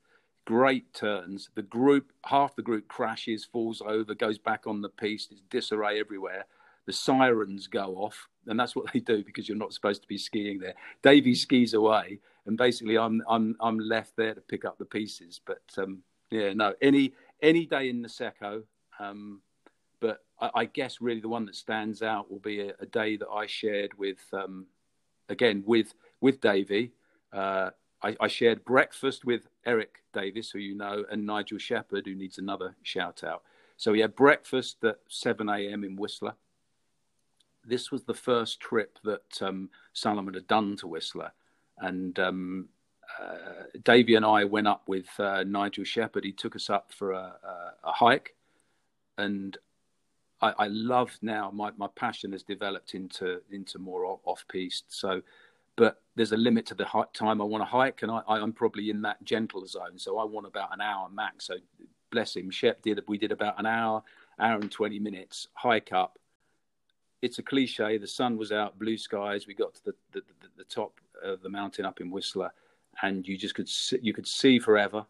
[0.45, 1.49] great turns.
[1.56, 5.32] The group, half the group crashes, falls over, goes back on the piste.
[5.32, 6.45] It's disarray everywhere.
[6.86, 10.17] The sirens go off, and that's what they do because you're not supposed to be
[10.17, 10.75] skiing there.
[11.04, 15.39] Davy skis away, and basically I'm I'm I'm left there to pick up the pieces.
[15.45, 18.63] But um, yeah, no, any any day in Niseko.
[18.99, 19.41] Um,
[19.99, 23.17] but I, I, guess really the one that stands out will be a, a day
[23.17, 24.67] that I shared with, um,
[25.30, 26.91] again with with Davy.
[27.32, 27.69] Uh,
[28.04, 32.38] I, I, shared breakfast with Eric Davis, who you know, and Nigel Shepherd, who needs
[32.38, 33.44] another shout out.
[33.78, 35.84] So we had breakfast at 7 a.m.
[35.84, 36.34] in Whistler.
[37.66, 41.32] This was the first trip that um, Salomon had done to Whistler.
[41.78, 42.70] And um,
[43.20, 46.24] uh, Davey and I went up with uh, Nigel Shepherd.
[46.24, 48.36] He took us up for a, a, a hike.
[49.18, 49.58] And
[50.42, 54.86] I, I, love now, my, my passion has developed into, into more off piste.
[54.90, 55.22] So
[55.82, 58.91] but there's a limit to the time I want to hike, and I, am probably
[58.91, 59.98] in that gentle zone.
[59.98, 61.48] So I want about an hour max.
[61.48, 61.56] So
[62.12, 64.04] bless him, Shep did we did about an hour,
[64.38, 66.20] hour and twenty minutes hike up.
[67.24, 67.98] It's a cliche.
[67.98, 69.48] The sun was out, blue skies.
[69.48, 72.52] We got to the the, the, the top of the mountain up in Whistler,
[73.02, 75.04] and you just could see, you could see forever.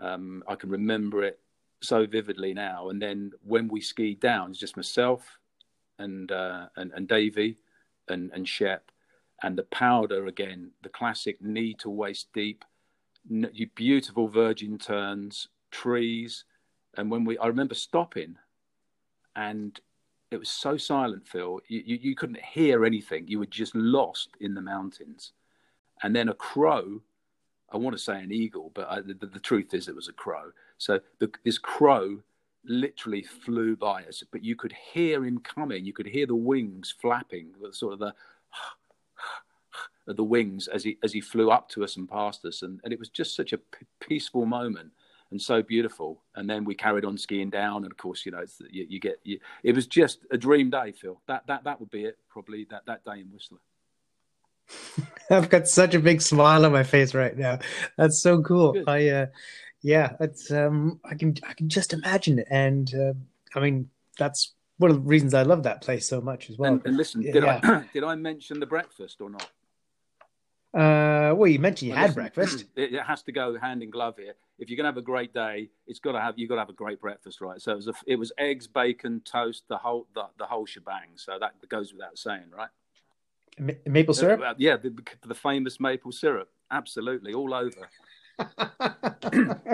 [0.00, 1.38] Um, I can remember it
[1.82, 2.88] so vividly now.
[2.88, 5.38] And then when we skied down, it's just myself
[6.00, 7.58] and uh, and and Davey
[8.08, 8.89] and and Shep
[9.42, 12.64] and the powder again, the classic knee to waist deep,
[13.74, 16.44] beautiful virgin turns, trees,
[16.96, 18.36] and when we, I remember stopping,
[19.36, 19.78] and
[20.30, 21.60] it was so silent, Phil.
[21.68, 23.28] You, you, you couldn't hear anything.
[23.28, 25.32] You were just lost in the mountains,
[26.02, 27.00] and then a crow.
[27.72, 30.12] I want to say an eagle, but I, the, the, truth is it was a
[30.12, 30.50] crow.
[30.78, 32.18] So the, this crow
[32.64, 35.84] literally flew by us, but you could hear him coming.
[35.84, 38.12] You could hear the wings flapping, sort of the
[40.12, 42.92] the wings as he as he flew up to us and past us, and, and
[42.92, 44.92] it was just such a p- peaceful moment
[45.30, 46.22] and so beautiful.
[46.34, 49.20] And then we carried on skiing down, and of course, you know, you, you, get
[49.24, 51.20] you, it was just a dream day, Phil.
[51.26, 53.58] That that that would be it, probably that that day in Whistler.
[55.30, 57.58] I've got such a big smile on my face right now.
[57.96, 58.72] That's so cool.
[58.72, 58.88] Good.
[58.88, 59.26] I uh,
[59.82, 63.12] yeah, it's um, I can I can just imagine it, and uh,
[63.54, 66.72] I mean that's one of the reasons I love that place so much as well.
[66.72, 67.60] And, and listen, did yeah.
[67.62, 69.48] I did I mention the breakfast or not?
[70.72, 72.64] Uh, well, you mentioned you Well, had listen, breakfast.
[72.76, 74.34] It, it has to go hand in glove here.
[74.58, 76.60] If you're going to have a great day, it's got to have you've got to
[76.60, 77.60] have a great breakfast, right?
[77.60, 81.16] So it was, a, it was eggs, bacon, toast, the whole the, the whole shebang.
[81.16, 82.68] So that goes without saying, right?
[83.58, 84.40] Ma- maple syrup.
[84.44, 84.94] Uh, yeah, the,
[85.26, 87.90] the famous maple syrup, absolutely, all over.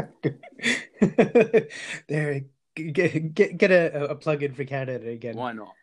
[2.08, 2.40] there,
[2.74, 5.36] get get, get a, a plug in for Canada again.
[5.36, 5.74] Why not?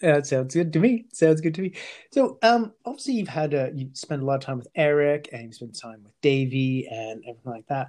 [0.00, 1.06] That sounds good to me.
[1.12, 1.72] Sounds good to me.
[2.12, 5.46] So, um, obviously you've had a you spent a lot of time with Eric and
[5.46, 7.88] you spent time with Davey and everything like that.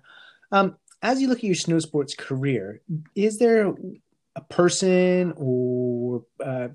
[0.52, 2.82] Um, as you look at your snow sports career,
[3.14, 3.74] is there
[4.36, 6.70] a person or uh,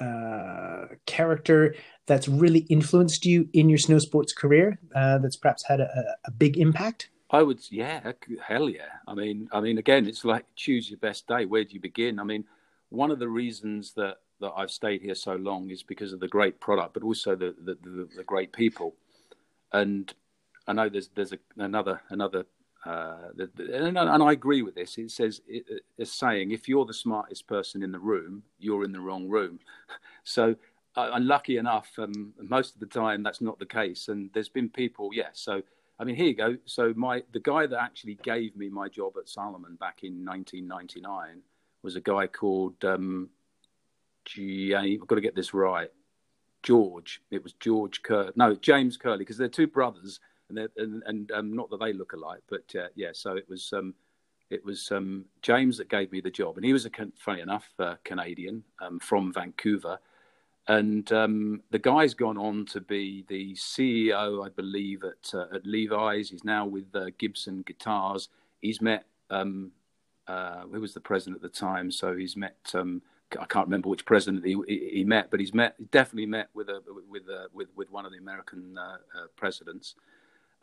[0.00, 1.74] uh, character
[2.06, 5.88] that's really influenced you in your snow sports career uh, that's perhaps had a,
[6.24, 7.10] a big impact?
[7.30, 8.12] I would, yeah,
[8.46, 8.82] hell yeah.
[9.06, 11.46] I mean, I mean, again, it's like choose your best day.
[11.46, 12.18] Where do you begin?
[12.18, 12.44] I mean,
[12.92, 16.28] one of the reasons that that I've stayed here so long is because of the
[16.28, 18.94] great product, but also the the, the, the great people.
[19.72, 20.12] And
[20.66, 22.44] I know there's there's a, another another.
[22.84, 24.98] Uh, and, and I agree with this.
[24.98, 28.92] It says it, it's saying if you're the smartest person in the room, you're in
[28.92, 29.58] the wrong room.
[30.24, 30.54] So
[30.94, 31.90] I'm lucky enough.
[31.98, 34.06] Um, most of the time, that's not the case.
[34.06, 35.30] And there's been people, yeah.
[35.32, 35.62] So
[35.98, 36.56] I mean, here you go.
[36.64, 41.42] So my the guy that actually gave me my job at Salomon back in 1999
[41.82, 43.28] was a guy called um,
[44.24, 44.74] G.
[44.74, 45.90] I've got to get this right.
[46.62, 47.22] George.
[47.30, 48.32] It was George Cur.
[48.36, 52.12] No, James Curley, because they're two brothers, and and, and um, not that they look
[52.12, 53.10] alike, but uh, yeah.
[53.12, 53.94] So it was um,
[54.50, 57.68] it was um, James that gave me the job, and he was a funny enough
[57.78, 59.98] uh, Canadian um, from Vancouver,
[60.68, 65.66] and um, the guy's gone on to be the CEO, I believe, at uh, at
[65.66, 66.30] Levi's.
[66.30, 68.28] He's now with uh, Gibson Guitars.
[68.60, 69.72] He's met um,
[70.28, 72.56] uh, who was the president at the time, so he's met.
[72.74, 73.02] Um,
[73.40, 76.82] I can't remember which president he, he, met, but he's met definitely met with a
[77.08, 79.94] with a, with with one of the American uh, uh, presidents,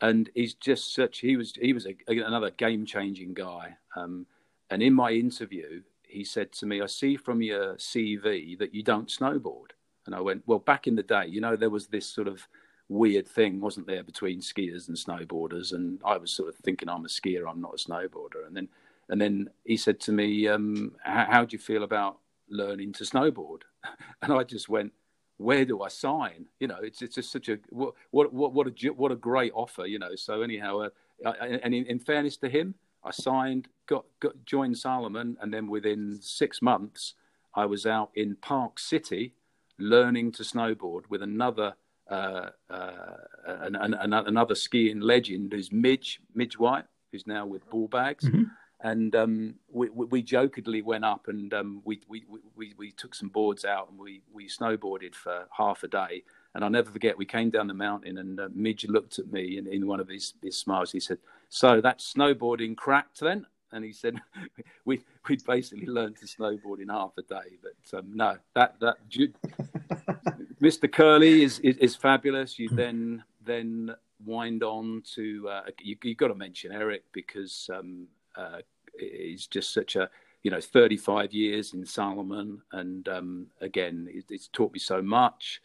[0.02, 3.76] and he's just such he was he was a, another game changing guy.
[3.96, 4.26] Um,
[4.70, 8.84] and in my interview, he said to me, "I see from your CV that you
[8.84, 9.72] don't snowboard."
[10.06, 12.48] And I went, "Well, back in the day, you know, there was this sort of
[12.88, 17.06] weird thing, wasn't there, between skiers and snowboarders?" And I was sort of thinking, "I'm
[17.06, 18.70] a skier, I'm not a snowboarder." And then
[19.10, 22.20] and then he said to me, um, "How do you feel about
[22.50, 23.62] learning to snowboard?"
[24.22, 24.92] And I just went,
[25.38, 28.88] "Where do I sign?" You know, it's it's just such a what what what a
[28.90, 30.16] what a great offer, you know.
[30.16, 30.90] So anyhow,
[31.26, 35.68] uh, and in, in, fairness to him, I signed, got, got joined Salomon, and then
[35.68, 37.16] within six months,
[37.56, 39.34] I was out in Park City
[39.78, 41.76] learning to snowboard with another.
[42.10, 47.88] Uh, uh, an, an, another skiing legend who's Midge Midge White, who's now with Bull
[47.88, 48.46] Bags, Mm-hmm.
[48.82, 52.24] And um, we, we, we jokingly went up and um, we, we,
[52.56, 56.24] we, we took some boards out and we, we snowboarded for half a day.
[56.56, 59.58] And I'll never forget, we came down the mountain and uh, Midge looked at me
[59.58, 63.46] and in one of his, his smiles, he said, So that snowboarding cracked then?
[63.72, 64.16] And he said,
[64.86, 67.58] we We'd basically learned to snowboard in half a day.
[67.62, 68.98] But um, no, that that
[70.62, 70.92] Mr.
[70.92, 72.58] Curley is, is, is fabulous.
[72.58, 73.94] You then then
[74.26, 78.08] wind on to uh, you, you've got to mention Eric because um,
[78.40, 78.62] uh,
[78.98, 80.10] he's just such a
[80.44, 85.62] you know 35 years in Salomon, and um, again, it, it's taught me so much.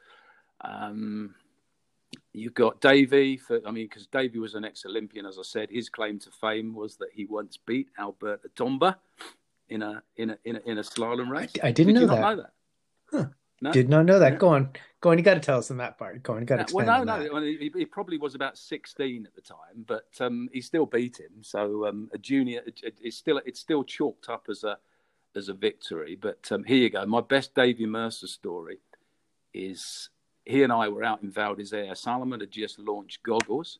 [0.60, 1.34] Um,
[2.32, 5.70] you've got Davey for I mean, because Davey was an ex-Olympian, as I said.
[5.70, 8.96] His claim to fame was that he once beat Albert Tomba
[9.68, 11.52] in a in a in a, in a slalom race.
[11.62, 12.20] I, I didn't Did know, that.
[12.20, 12.52] know that.
[13.10, 13.26] Huh.
[13.64, 13.72] No?
[13.72, 14.34] Did not know that.
[14.34, 14.38] Yeah.
[14.38, 14.68] Go on,
[15.00, 15.16] go on.
[15.16, 16.22] You got to tell us in that part.
[16.22, 17.40] Go on, you got to No, well, on no, no.
[17.40, 21.32] He, he probably was about sixteen at the time, but um, he still beat him.
[21.40, 24.76] So um, a junior, it, it's still it's still chalked up as a
[25.34, 26.14] as a victory.
[26.14, 27.06] But um, here you go.
[27.06, 28.80] My best Davy Mercer story
[29.54, 30.10] is
[30.44, 31.96] he and I were out in Val d'Isere.
[31.96, 33.78] Salomon had just launched goggles,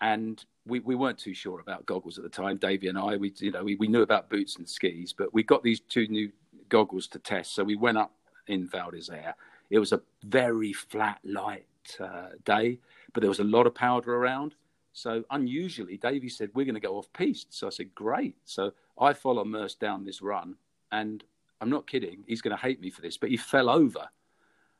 [0.00, 2.56] and we, we weren't too sure about goggles at the time.
[2.56, 5.42] Davy and I, we you know we, we knew about boots and skis, but we
[5.42, 6.30] got these two new
[6.68, 7.56] goggles to test.
[7.56, 8.12] So we went up
[8.46, 9.34] in Val d'Isere.
[9.70, 11.66] It was a very flat, light
[12.00, 12.78] uh, day,
[13.12, 14.54] but there was a lot of powder around.
[14.92, 17.54] So unusually, Davey said, We're going to go off piste.
[17.54, 18.36] So I said, Great.
[18.44, 20.56] So I follow Merce down this run,
[20.90, 21.24] and
[21.60, 24.08] I'm not kidding, he's going to hate me for this, but he fell over.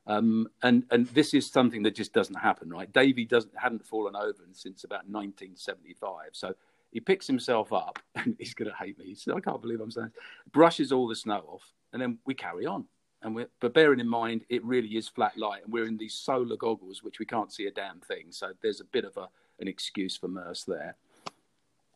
[0.06, 2.92] Um, and and this is something that just doesn't happen, right?
[2.92, 6.30] Davey doesn't hadn't fallen over since about 1975.
[6.32, 6.54] So
[6.90, 9.06] he picks himself up, and he's going to hate me.
[9.06, 10.52] He said, "I can't believe I'm saying." This.
[10.52, 12.86] Brushes all the snow off, and then we carry on.
[13.22, 16.56] And but bearing in mind, it really is flat light, and we're in these solar
[16.56, 18.26] goggles, which we can't see a damn thing.
[18.30, 19.28] So there's a bit of a
[19.60, 20.96] an excuse for Merce there.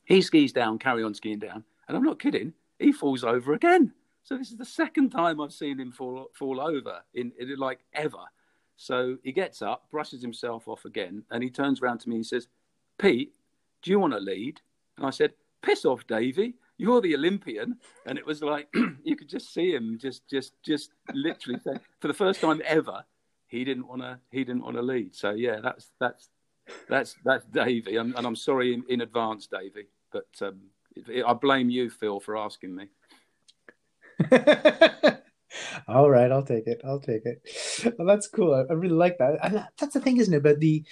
[0.05, 2.53] He skis down, carry on skiing down, and I'm not kidding.
[2.79, 3.93] He falls over again.
[4.23, 7.81] So this is the second time I've seen him fall fall over in, in like
[7.93, 8.25] ever.
[8.77, 12.27] So he gets up, brushes himself off again, and he turns around to me and
[12.27, 12.49] says,
[12.99, 13.33] Pete,
[13.83, 14.61] do you want to lead?
[14.97, 16.55] And I said, Piss off, Davy.
[16.79, 17.79] You're the Olympian.
[18.07, 18.69] And it was like
[19.05, 23.05] you could just see him just just just literally say for the first time ever,
[23.47, 25.15] he didn't want to he didn't want to lead.
[25.15, 26.29] So yeah, that's that's
[26.89, 27.97] that's that's Davy.
[27.97, 29.89] and I'm sorry in, in advance, Davy.
[30.13, 30.61] But um,
[31.27, 32.89] I blame you, Phil, for asking me.
[35.89, 36.81] All right, I'll take it.
[36.85, 37.95] I'll take it.
[37.99, 38.55] Well, that's cool.
[38.55, 39.39] I, I really like that.
[39.43, 40.43] And that's the thing, isn't it?
[40.43, 40.85] But the,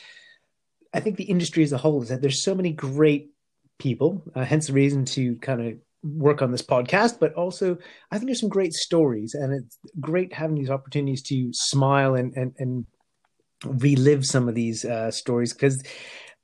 [0.93, 3.31] I think the industry as a whole is that there's so many great
[3.79, 4.23] people.
[4.35, 7.19] Uh, hence the reason to kind of work on this podcast.
[7.19, 7.79] But also,
[8.11, 12.35] I think there's some great stories, and it's great having these opportunities to smile and
[12.37, 12.87] and and
[13.65, 15.83] relive some of these uh, stories because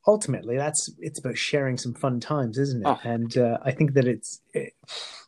[0.06, 2.98] ultimately that's it's about sharing some fun times isn't it oh.
[3.04, 4.72] and uh, i think that it's it,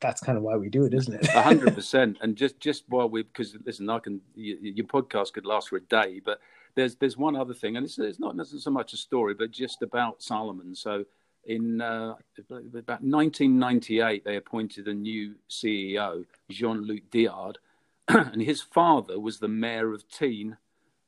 [0.00, 3.22] that's kind of why we do it isn't it 100% and just just while we
[3.22, 6.40] because listen i can you, your podcast could last for a day but
[6.74, 9.82] there's there's one other thing and it's, it's not so much a story but just
[9.82, 11.04] about Salomon so
[11.46, 17.58] in uh, about 1998 they appointed a new ceo jean-luc diard
[18.08, 20.56] and his father was the mayor of Teen.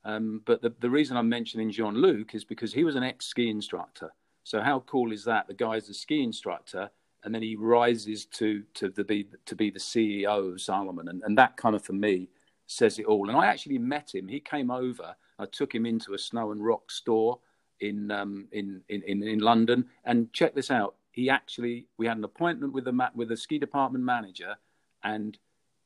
[0.05, 3.27] um, but the, the reason I'm mentioning Jean Luc is because he was an ex
[3.27, 4.13] ski instructor.
[4.45, 5.47] So how cool is that?
[5.49, 6.91] The guy's a ski instructor,
[7.25, 11.23] and then he rises to to the, be to be the CEO of Salomon, and,
[11.25, 12.29] and that kind of for me
[12.67, 13.29] says it all.
[13.29, 14.29] And I actually met him.
[14.29, 15.17] He came over.
[15.39, 17.41] I took him into a snow and rock store
[17.81, 20.97] in um, in, in in London, and check this out.
[21.13, 24.57] He actually we had an appointment with the with the ski department manager,
[25.03, 25.39] and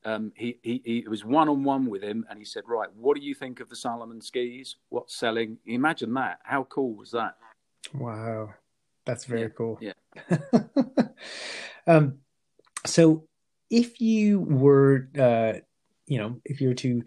[0.05, 3.17] um, he, he, he was one on one with him, and he said, "Right, what
[3.17, 4.77] do you think of the Salomon skis?
[4.89, 5.57] What's selling?
[5.65, 6.39] Imagine that.
[6.43, 7.35] How cool was that?
[7.93, 8.53] Wow,
[9.05, 9.79] that's very yeah, cool.
[9.81, 9.93] Yeah.
[11.87, 12.19] um,
[12.85, 13.25] so,
[13.69, 15.59] if you were, uh,
[16.07, 17.03] you know, if you were to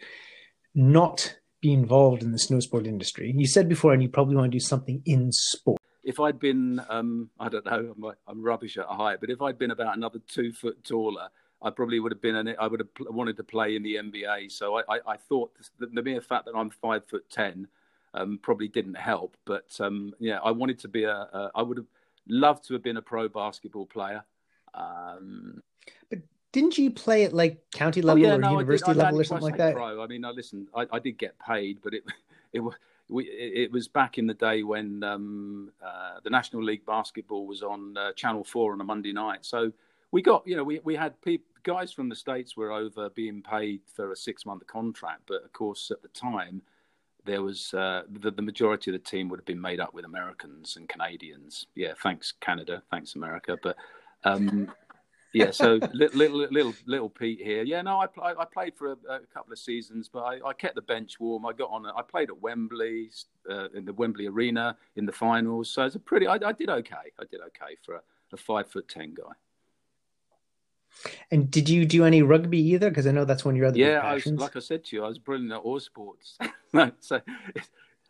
[0.74, 4.52] not be involved in the snow sport industry, you said before, and you probably want
[4.52, 5.80] to do something in sport.
[6.04, 9.58] If I'd been, um, I don't know, I'm, I'm rubbish at height, but if I'd
[9.58, 11.28] been about another two foot taller
[11.62, 12.56] I probably would have been in it.
[12.60, 14.50] I would have wanted to play in the NBA.
[14.50, 17.68] So I, I, I thought the, the, mere fact that I'm five foot ten
[18.14, 19.36] um, probably didn't help.
[19.44, 21.50] But um, yeah, I wanted to be a, a.
[21.54, 21.86] I would have
[22.28, 24.24] loved to have been a pro basketball player.
[24.74, 25.62] Um,
[26.10, 26.18] but
[26.53, 29.24] didn't you play at like county oh, level oh, yeah, or no, university level or
[29.24, 29.74] something like that?
[29.74, 30.03] Pro.
[30.03, 30.68] I mean, I listen.
[30.74, 32.05] I, I did get paid, but it
[32.53, 32.74] it was.
[33.09, 37.62] We, it was back in the day when um, uh, the National League basketball was
[37.62, 39.44] on uh, Channel Four on a Monday night.
[39.44, 39.70] So
[40.12, 43.42] we got, you know, we, we had people, guys from the states were over being
[43.42, 46.62] paid for a six month contract, but of course at the time
[47.24, 50.05] there was uh, the, the majority of the team would have been made up with
[50.05, 51.66] Americans and Canadians.
[51.74, 53.76] Yeah, thanks Canada, thanks America, but
[54.24, 54.70] um,
[55.33, 55.51] yeah.
[55.51, 57.62] So little, little little little Pete here.
[57.62, 60.74] Yeah, no, I I played for a, a couple of seasons, but I, I, kept
[60.74, 61.47] the bench warm.
[61.47, 61.87] I got on.
[61.87, 63.11] I played at Wembley
[63.51, 65.70] uh, in the Wembley Arena in the finals.
[65.70, 66.26] So it's a pretty.
[66.26, 67.12] I, I did okay.
[67.20, 68.01] I did okay for a,
[68.33, 69.33] a five foot ten guy.
[71.30, 72.91] And did you do any rugby either?
[72.91, 74.01] Because I know that's one of your other yeah.
[74.01, 76.37] I was, like I said to you, I was brilliant at all sports.
[76.72, 77.20] no, so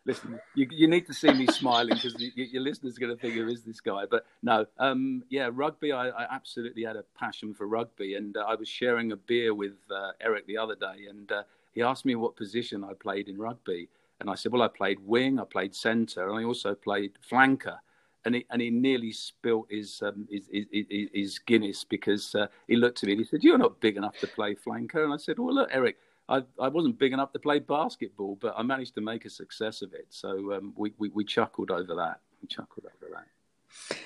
[0.05, 3.35] listen, you, you need to see me smiling because your listeners are going to think,
[3.35, 4.03] who is this guy?
[4.09, 5.91] But no, um, yeah, rugby.
[5.91, 9.53] I, I, absolutely had a passion for rugby, and uh, I was sharing a beer
[9.53, 11.43] with uh, Eric the other day, and uh,
[11.73, 13.87] he asked me what position I played in rugby,
[14.19, 17.77] and I said, well, I played wing, I played centre, and I also played flanker
[18.25, 22.75] and he and he nearly spilt his um, his, his, his, Guinness because uh, he
[22.75, 25.17] looked at me and he said, "You're not big enough to play flanker." And I
[25.17, 25.97] said, "Well, look, Eric."
[26.29, 29.81] I, I wasn't big enough to play basketball, but I managed to make a success
[29.81, 30.07] of it.
[30.09, 32.21] So um, we, we, we chuckled over that.
[32.41, 33.97] We chuckled over that.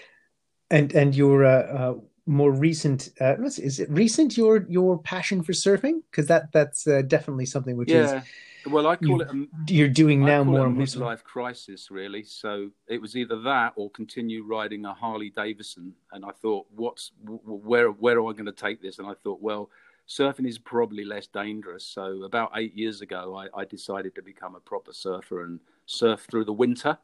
[0.70, 1.94] And and your uh, uh,
[2.26, 7.02] more recent uh, is it recent your your passion for surfing because that that's uh,
[7.04, 8.18] definitely something which yeah.
[8.18, 8.24] is
[8.70, 9.30] well, I call you, it.
[9.30, 12.24] A, you're doing now more a midlife crisis, really.
[12.24, 15.94] So it was either that or continue riding a Harley Davidson.
[16.12, 17.90] And I thought, what's where?
[17.90, 19.00] Where am I going to take this?
[19.00, 19.70] And I thought, well,
[20.08, 21.86] surfing is probably less dangerous.
[21.86, 26.26] So about eight years ago, I, I decided to become a proper surfer and surf
[26.30, 26.98] through the winter.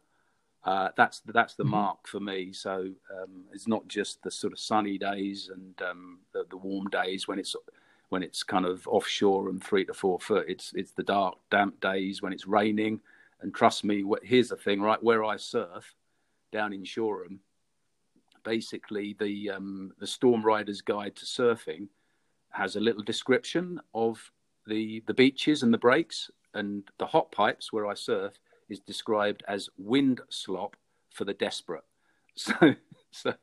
[0.63, 1.71] Uh, that's that's the mm-hmm.
[1.71, 2.53] mark for me.
[2.53, 6.87] So um, it's not just the sort of sunny days and um, the, the warm
[6.87, 7.55] days when it's
[8.09, 10.45] when it's kind of offshore and three to four foot.
[10.47, 13.01] It's it's the dark, damp days when it's raining.
[13.41, 15.03] And trust me, here's the thing, right?
[15.03, 15.93] Where I surf
[16.53, 17.41] down in Shoreham,
[18.45, 21.89] basically the um, the Storm Riders Guide to Surfing
[22.53, 24.31] has a little description of
[24.67, 28.33] the the beaches and the breaks, and the hot pipes where I surf
[28.69, 30.75] is described as wind slop
[31.11, 31.83] for the desperate.
[32.35, 32.73] So
[33.11, 33.33] so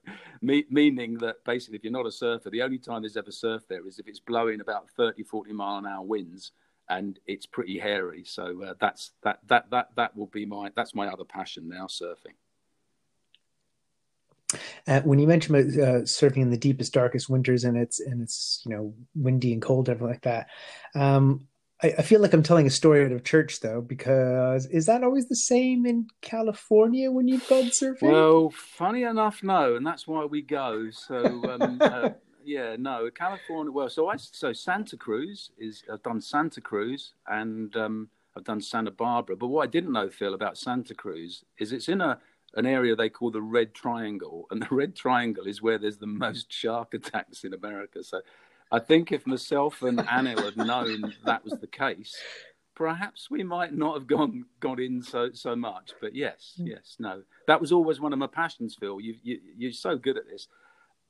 [0.42, 3.62] me, meaning that basically if you're not a surfer the only time there's ever surf
[3.68, 6.50] there is if it's blowing about 30 40 mile an hour winds
[6.90, 8.24] and it's pretty hairy.
[8.24, 11.86] So uh, that's that that that that will be my that's my other passion now,
[11.86, 12.34] surfing.
[14.86, 18.22] Uh, when you mentioned about uh, surfing in the deepest, darkest winters, and it's and
[18.22, 20.48] it's you know windy and cold, everything like that.
[20.94, 21.46] Um,
[21.82, 25.02] I, I, feel like I'm telling a story out of church, though, because is that
[25.02, 28.10] always the same in California when you've gone surfing?
[28.10, 30.90] Well, funny enough, no, and that's why we go.
[30.90, 31.24] So.
[31.24, 32.10] Um, uh,
[32.44, 33.70] yeah, no, California.
[33.70, 38.60] Well, so I so Santa Cruz is I've done Santa Cruz and um, I've done
[38.60, 39.36] Santa Barbara.
[39.36, 42.18] But what I didn't know, Phil, about Santa Cruz is it's in a
[42.54, 46.06] an area they call the Red Triangle, and the Red Triangle is where there's the
[46.06, 48.02] most shark attacks in America.
[48.02, 48.20] So
[48.72, 52.16] I think if myself and Anil had known that was the case,
[52.74, 55.92] perhaps we might not have gone got in so so much.
[56.00, 56.68] But yes, mm.
[56.68, 59.00] yes, no, that was always one of my passions, Phil.
[59.00, 60.48] You, you you're so good at this.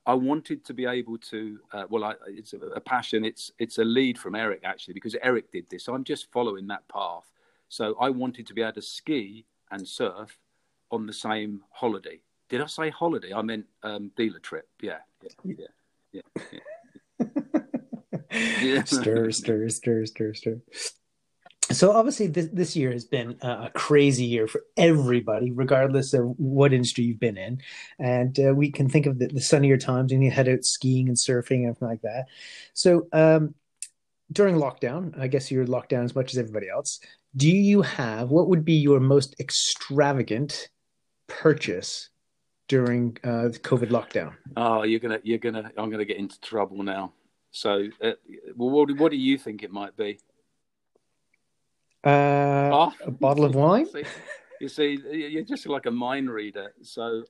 [0.05, 1.59] I wanted to be able to.
[1.71, 3.23] Uh, well, I, it's a, a, passion.
[3.23, 5.87] It's it's a lead from Eric actually because Eric did this.
[5.87, 7.31] I'm just following that path.
[7.69, 10.37] So I wanted to be able to ski and surf
[10.91, 12.19] on the same holiday.
[12.49, 13.33] Did I say holiday?
[13.33, 14.67] I meant um, dealer trip.
[14.81, 14.97] Yeah,
[15.43, 15.65] yeah,
[16.11, 16.21] yeah,
[17.19, 17.25] yeah.
[18.31, 18.83] yeah.
[18.83, 20.61] stir, stir, stir, stir, stir.
[21.71, 26.73] So obviously, this this year has been a crazy year for everybody, regardless of what
[26.73, 27.61] industry you've been in.
[27.99, 31.07] And uh, we can think of the, the sunnier times when you head out skiing
[31.07, 32.25] and surfing and everything like that.
[32.73, 33.55] So um,
[34.31, 36.99] during lockdown, I guess you're locked down as much as everybody else.
[37.35, 40.69] Do you have what would be your most extravagant
[41.39, 42.09] purchase
[42.67, 44.33] during uh, the COVID lockdown?
[44.57, 47.13] Oh, you're gonna, you're gonna, I'm gonna get into trouble now.
[47.51, 48.11] So, uh,
[48.55, 50.19] well, what, what do you think it might be?
[52.03, 52.09] Uh,
[52.73, 52.93] oh.
[53.05, 53.87] A bottle of wine.
[54.61, 56.73] you see, you're just like a mind reader.
[56.81, 57.23] So,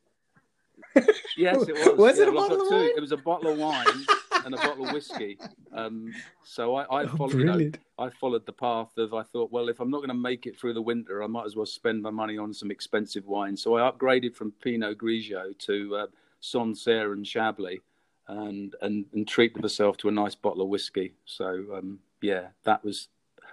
[1.37, 1.97] yes, it was.
[1.97, 2.89] was yeah, it a bottle of wine?
[2.95, 4.05] It was a bottle of wine
[4.45, 5.37] and a bottle of whiskey.
[5.73, 6.13] Um,
[6.43, 7.33] so I, I oh, followed.
[7.33, 9.13] You know, I followed the path of.
[9.13, 11.45] I thought, well, if I'm not going to make it through the winter, I might
[11.45, 13.55] as well spend my money on some expensive wine.
[13.55, 16.07] So I upgraded from Pinot Grigio to uh,
[16.39, 17.79] Sancerre and Chablis,
[18.27, 21.13] and, and and treated myself to a nice bottle of whiskey.
[21.25, 23.07] So um, yeah, that was.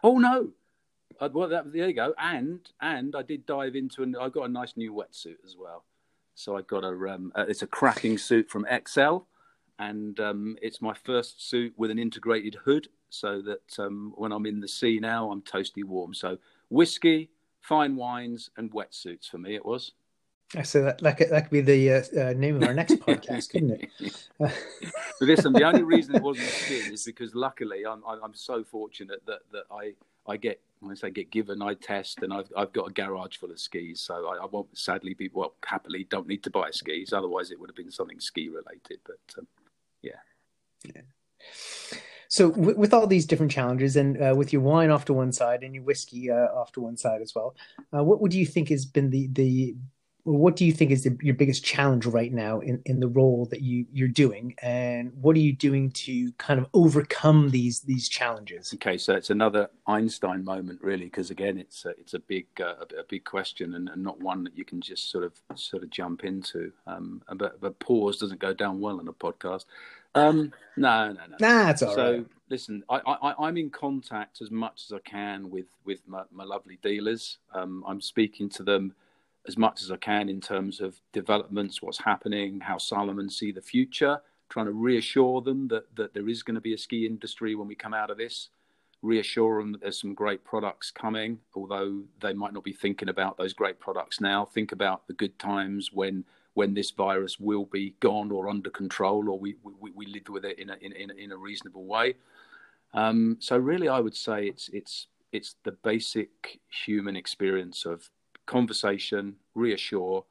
[0.05, 0.51] Oh no,
[1.21, 2.15] uh, well, that, there you go.
[2.19, 5.85] And and I did dive into and I got a nice new wetsuit as well.
[6.35, 9.25] So I got a um, uh, it's a cracking suit from Xcel
[9.79, 14.47] and um, it's my first suit with an integrated hood, so that um, when I'm
[14.47, 16.15] in the sea now, I'm toasty warm.
[16.15, 19.93] So whiskey, fine wines, and wetsuits for me it was.
[20.65, 23.51] So that that could, that could be the uh, uh, name of our next podcast,
[23.51, 24.29] couldn't it?
[24.39, 24.53] but
[25.21, 29.41] listen, the only reason it wasn't skin is because luckily I'm I'm so fortunate that
[29.53, 29.93] that I
[30.27, 33.37] I get when I say get given, I test, and I've I've got a garage
[33.37, 36.71] full of skis, so I, I won't sadly be well happily don't need to buy
[36.71, 37.13] skis.
[37.13, 39.01] Otherwise, it would have been something ski related.
[39.05, 39.47] But um.
[42.29, 45.33] So w- with all these different challenges, and uh, with your wine off to one
[45.33, 47.57] side and your whiskey uh, off to one side as well,
[47.97, 49.75] uh, what would you think has been the the
[50.25, 53.47] what do you think is the, your biggest challenge right now in, in the role
[53.51, 58.09] that you you're doing, and what are you doing to kind of overcome these these
[58.09, 58.75] challenges?
[58.75, 62.75] Okay, so it's another Einstein moment, really, because again, it's a, it's a big uh,
[62.99, 65.89] a, big question and, and, not one that you can just sort of sort of
[65.89, 66.73] jump into.
[66.87, 69.65] Um, but but pause doesn't go down well on a podcast.
[70.15, 71.37] Um, no, no, no.
[71.41, 72.27] Nah, it's all so, right.
[72.49, 76.45] listen, I, I, I'm in contact as much as I can with with my, my
[76.45, 77.39] lovely dealers.
[77.55, 78.95] Um, I'm speaking to them
[79.47, 83.63] as much as I can in terms of developments, what's happening, how Salomon see the
[83.63, 87.55] future, trying to reassure them that, that there is going to be a ski industry
[87.55, 88.51] when we come out of this,
[89.01, 93.39] reassure them that there's some great products coming, although they might not be thinking about
[93.39, 94.45] those great products now.
[94.45, 96.25] Think about the good times when
[96.59, 100.45] when this virus will be gone or under control, or we we, we live with
[100.45, 102.15] it in a in, in, in a reasonable way.
[102.95, 108.11] Um, so really, I would say it's it's it's the basic human experience of
[108.47, 110.25] conversation, reassure,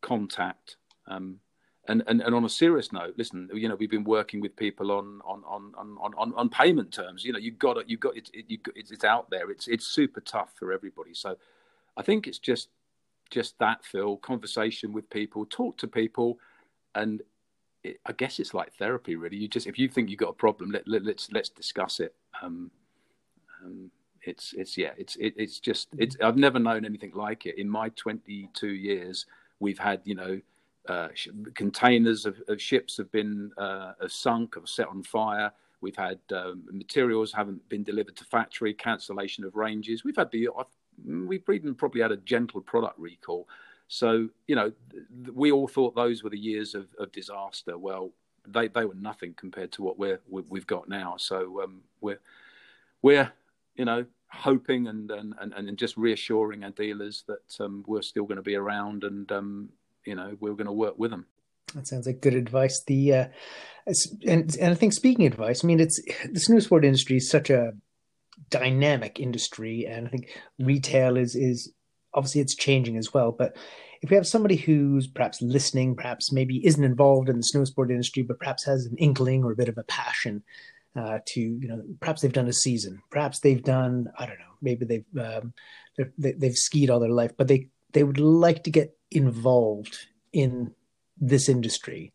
[0.00, 0.76] contact.
[1.06, 1.40] Um,
[1.86, 4.90] and, and, and on a serious note, listen, you know, we've been working with people
[4.90, 7.26] on on on on on, on payment terms.
[7.26, 9.50] You know, you've got it, you've got it, it you, it's, it's out there.
[9.50, 11.12] It's it's super tough for everybody.
[11.12, 11.36] So,
[11.98, 12.70] I think it's just
[13.34, 14.16] just that, Phil.
[14.18, 16.38] Conversation with people, talk to people,
[16.94, 17.20] and
[17.82, 19.36] it, I guess it's like therapy, really.
[19.36, 21.98] You just if you think you've got a problem, let, let us let's, let's discuss
[21.98, 22.14] it.
[22.40, 22.70] Um,
[23.62, 23.90] um,
[24.22, 27.68] it's it's yeah it's it, it's just it's I've never known anything like it in
[27.68, 29.26] my 22 years.
[29.58, 30.40] We've had you know
[30.88, 35.50] uh, sh- containers of, of, ships have been uh, have sunk or set on fire.
[35.80, 40.04] We've had um, materials haven't been delivered to factory, cancellation of ranges.
[40.04, 40.48] We've had the
[41.04, 43.48] we've even probably had a gentle product recall.
[43.88, 47.76] So you know th- we all thought those were the years of, of disaster.
[47.78, 48.10] Well,
[48.46, 51.16] they they were nothing compared to what we're we, have got now.
[51.18, 52.20] So um, we're
[53.02, 53.32] we're
[53.76, 58.24] you know, hoping and and, and, and just reassuring our dealers that um, we're still
[58.24, 59.68] going to be around and um,
[60.04, 61.26] you know we're going to work with them.
[61.74, 62.82] That sounds like good advice.
[62.86, 63.26] The uh,
[64.26, 67.72] and and I think speaking advice, I mean, it's the sport industry is such a
[68.50, 71.72] dynamic industry, and I think retail is is
[72.14, 73.32] obviously it's changing as well.
[73.32, 73.56] But
[74.02, 77.90] if we have somebody who's perhaps listening, perhaps maybe isn't involved in the snow sport
[77.90, 80.42] industry, but perhaps has an inkling or a bit of a passion
[80.96, 84.54] uh, to, you know, perhaps they've done a season, perhaps they've done, I don't know,
[84.60, 85.54] maybe they've um,
[86.18, 89.96] they, they've skied all their life, but they they would like to get involved
[90.32, 90.72] in
[91.18, 92.12] this industry.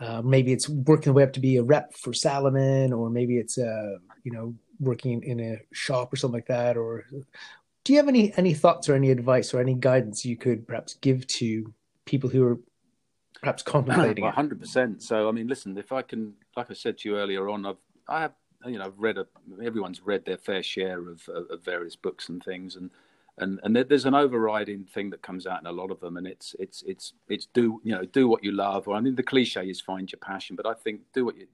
[0.00, 3.38] Uh, maybe it's working their way up to be a rep for Salomon, or maybe
[3.38, 7.04] it's uh, you know working in a shop or something like that, or
[7.84, 10.94] do you have any any thoughts or any advice or any guidance you could perhaps
[10.94, 11.72] give to
[12.06, 12.58] people who are
[13.40, 15.02] perhaps contemplating hundred percent.
[15.02, 17.76] So, I mean, listen, if I can, like I said to you earlier on, I've
[18.08, 18.32] I have
[18.66, 19.26] you know I've read a,
[19.62, 22.90] everyone's read their fair share of, of various books and things, and
[23.38, 26.26] and and there's an overriding thing that comes out in a lot of them, and
[26.26, 29.22] it's it's it's it's do you know do what you love, or I mean the
[29.22, 31.46] cliche is find your passion, but I think do what you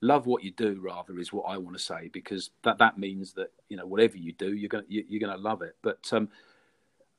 [0.00, 3.32] love what you do rather is what I want to say because that that means
[3.34, 5.76] that you know whatever you do you're gonna you, are gonna love it.
[5.82, 6.28] But um,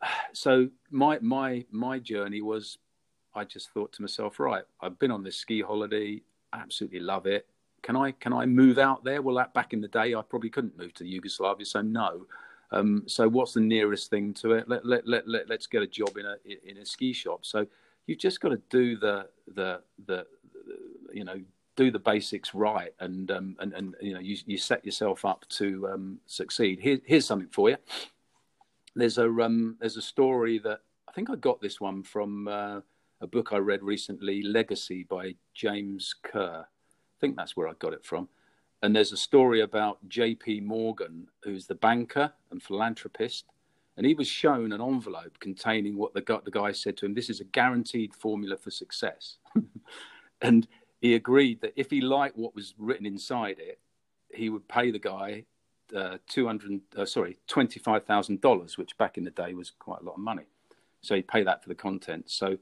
[0.33, 2.77] so my my my journey was
[3.35, 6.21] I just thought to myself, right, I've been on this ski holiday,
[6.53, 7.47] absolutely love it.
[7.81, 9.21] Can I can I move out there?
[9.21, 12.25] Well, that back in the day, I probably couldn't move to Yugoslavia, so no.
[12.71, 14.69] Um, so what's the nearest thing to it?
[14.69, 16.35] Let, let, let, let, let's get a job in a
[16.69, 17.45] in a ski shop.
[17.45, 17.65] So
[18.05, 20.75] you've just got to do the the the, the
[21.13, 21.39] you know
[21.79, 25.45] do the basics right and um, and and you know you, you set yourself up
[25.47, 26.77] to um, succeed.
[26.77, 27.77] Here, here's something for you.
[28.95, 32.81] There's a um, there's a story that I think I got this one from uh,
[33.21, 36.65] a book I read recently, Legacy by James Kerr.
[36.65, 38.27] I think that's where I got it from.
[38.83, 40.61] And there's a story about J.P.
[40.61, 43.45] Morgan, who's the banker and philanthropist,
[43.95, 47.13] and he was shown an envelope containing what the guy, the guy said to him.
[47.13, 49.37] This is a guaranteed formula for success.
[50.41, 50.67] and
[50.99, 53.79] he agreed that if he liked what was written inside it,
[54.33, 55.45] he would pay the guy
[55.95, 59.71] uh, two hundred, uh, sorry, twenty five thousand dollars, which back in the day was
[59.71, 60.45] quite a lot of money.
[61.01, 62.29] So he'd pay that for the content.
[62.29, 62.57] So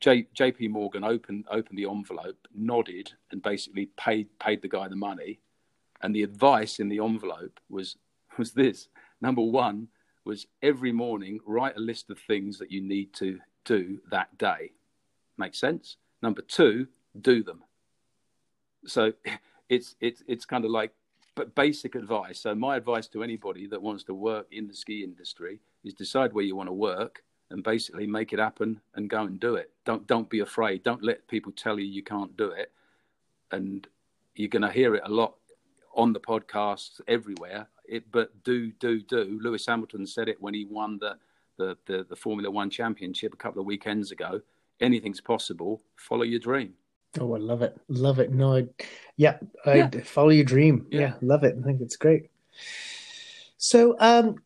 [0.00, 0.68] J, J.P.
[0.68, 5.40] Morgan opened opened the envelope, nodded, and basically paid paid the guy the money.
[6.00, 7.96] And the advice in the envelope was
[8.38, 8.88] was this:
[9.20, 9.88] number one
[10.24, 14.70] was every morning write a list of things that you need to do that day.
[15.36, 15.96] Make sense?
[16.22, 16.86] Number two,
[17.20, 17.64] do them
[18.86, 19.12] so
[19.68, 20.92] it's it's it's kind of like
[21.34, 22.40] but basic advice.
[22.40, 26.32] So my advice to anybody that wants to work in the ski industry is decide
[26.32, 29.70] where you want to work and basically make it happen and go and do it.
[29.84, 30.82] Don't don't be afraid.
[30.82, 32.72] Don't let people tell you you can't do it.
[33.50, 33.86] And
[34.34, 35.34] you're going to hear it a lot
[35.94, 37.68] on the podcasts everywhere.
[37.86, 39.38] It, but do do do.
[39.42, 41.16] Lewis Hamilton said it when he won the,
[41.58, 44.40] the the the Formula One championship a couple of weekends ago.
[44.80, 45.82] Anything's possible.
[45.96, 46.74] Follow your dream.
[47.20, 47.76] Oh, I love it.
[47.88, 48.32] Love it.
[48.32, 48.66] No, I,
[49.16, 49.90] yeah, I yeah.
[50.04, 50.86] follow your dream.
[50.90, 51.00] Yeah.
[51.00, 51.14] yeah.
[51.20, 51.56] love it.
[51.58, 52.30] I think it's great.
[53.58, 54.36] So, um,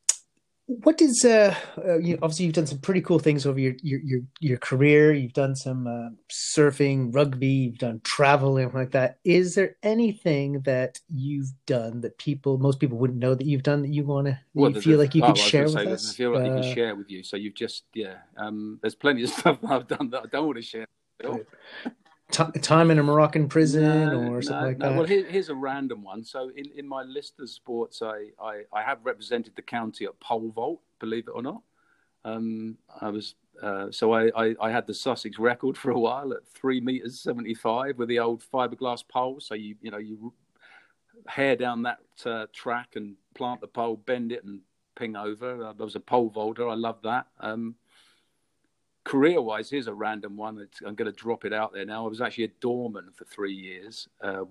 [0.67, 4.01] what is uh, uh you, obviously you've done some pretty cool things over your your
[4.01, 5.13] your, your career.
[5.13, 9.19] You've done some uh, surfing, rugby, you've done travel, and like that.
[9.25, 13.83] Is there anything that you've done that people, most people wouldn't know that you've done
[13.83, 16.13] that you want to well, you feel like you oh, could share with say, us?
[16.13, 17.23] I feel like uh, you can share with you.
[17.23, 18.17] So you've just yeah.
[18.37, 20.87] Um, there's plenty of stuff I've done that I don't want to share
[22.31, 24.89] t- time in a Moroccan prison no, or something no, like no.
[24.89, 24.97] that?
[24.97, 26.25] Well, here, here's a random one.
[26.25, 30.19] So, in, in my list of sports, I, I, I, have represented the county at
[30.21, 31.63] pole vault, believe it or not.
[32.25, 36.33] Um, I was uh, so I, I, I, had the Sussex record for a while
[36.33, 39.41] at three meters seventy five with the old fiberglass pole.
[39.41, 40.33] So you you know you
[41.27, 44.61] hair down that uh, track and plant the pole, bend it, and
[44.97, 45.67] ping over.
[45.67, 46.69] I was a pole vaulter.
[46.69, 47.27] I love that.
[47.41, 47.77] Um,
[49.07, 50.69] career wise, here's a random one.
[50.85, 52.05] I'm going to drop it out there now.
[52.05, 54.45] I was actually a doorman for three years, uh,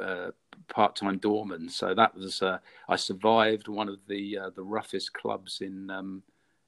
[0.00, 0.30] uh,
[0.68, 1.70] part time doorman.
[1.70, 6.22] So that was uh, I survived one of the uh, the roughest clubs in um,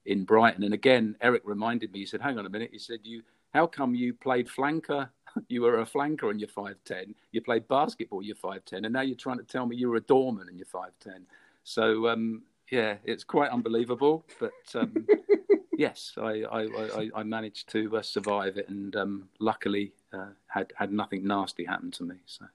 [0.07, 0.63] in Brighton.
[0.63, 1.99] And again, Eric reminded me.
[1.99, 3.21] He said, "Hang on a minute." He said, "You,
[3.53, 5.09] how come you played flanker?"
[5.47, 7.13] you were a flanker and you're 5'10.
[7.31, 8.85] You played basketball, you're 5'10.
[8.85, 11.21] And now you're trying to tell me you were a doorman and you're 5'10.
[11.63, 14.25] So, um, yeah, it's quite unbelievable.
[14.39, 15.05] But um,
[15.77, 20.91] yes, I, I, I, managed to uh, survive it, and um, luckily uh, had had
[20.91, 22.15] nothing nasty happen to me.
[22.25, 22.45] So.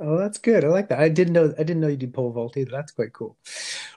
[0.00, 0.64] Oh, that's good.
[0.64, 0.98] I like that.
[0.98, 1.54] I didn't know.
[1.58, 2.72] I didn't know you did pole vault either.
[2.72, 3.36] That's quite cool.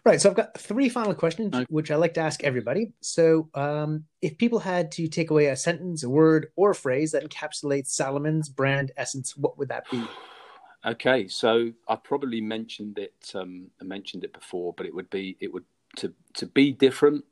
[0.05, 0.21] Right.
[0.21, 1.65] So I've got three final questions, okay.
[1.69, 2.93] which I like to ask everybody.
[3.01, 7.11] So, um, if people had to take away a sentence, a word, or a phrase
[7.11, 10.03] that encapsulates Salomon's brand essence, what would that be?
[10.85, 13.31] Okay, so I probably mentioned it.
[13.33, 15.63] Um, I mentioned it before, but it would be it would
[15.95, 17.25] to to be different,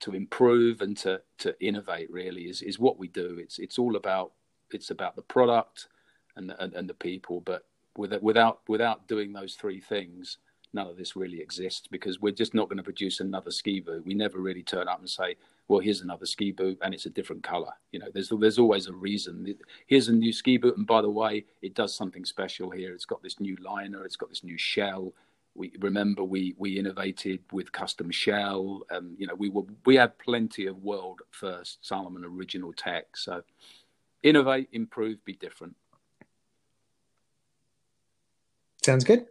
[0.00, 2.10] to improve, and to to innovate.
[2.10, 3.38] Really, is is what we do.
[3.40, 4.32] It's it's all about
[4.70, 5.88] it's about the product
[6.36, 7.40] and the, and, and the people.
[7.40, 7.64] But
[7.96, 10.38] without without doing those three things,
[10.72, 14.06] none of this really exists because we're just not going to produce another ski boot.
[14.06, 15.36] We never really turn up and say,
[15.68, 17.72] well, here's another ski boot and it's a different color.
[17.92, 19.54] You know, there's there's always a reason.
[19.86, 22.94] Here's a new ski boot, and by the way, it does something special here.
[22.94, 24.04] It's got this new liner.
[24.04, 25.12] It's got this new shell.
[25.54, 28.82] We remember we we innovated with custom shell.
[28.90, 33.16] Um, you know, we were we had plenty of world first Salomon original tech.
[33.16, 33.42] So
[34.22, 35.76] innovate, improve, be different.
[38.84, 39.26] Sounds good.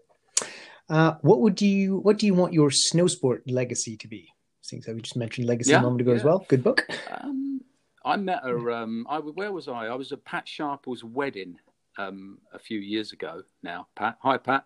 [0.90, 4.28] Uh, what would you what do you want your snow sport legacy to be?
[4.62, 6.18] Since i we just mentioned legacy yeah, a moment ago yeah.
[6.18, 6.46] as well.
[6.48, 6.86] Good book.
[7.10, 7.62] Um,
[8.06, 8.72] I met her.
[8.72, 9.88] Um, I where was I?
[9.88, 11.58] I was at Pat Sharple's wedding
[11.98, 13.44] um, a few years ago.
[13.64, 14.18] Now, Pat.
[14.22, 14.66] Hi, Pat.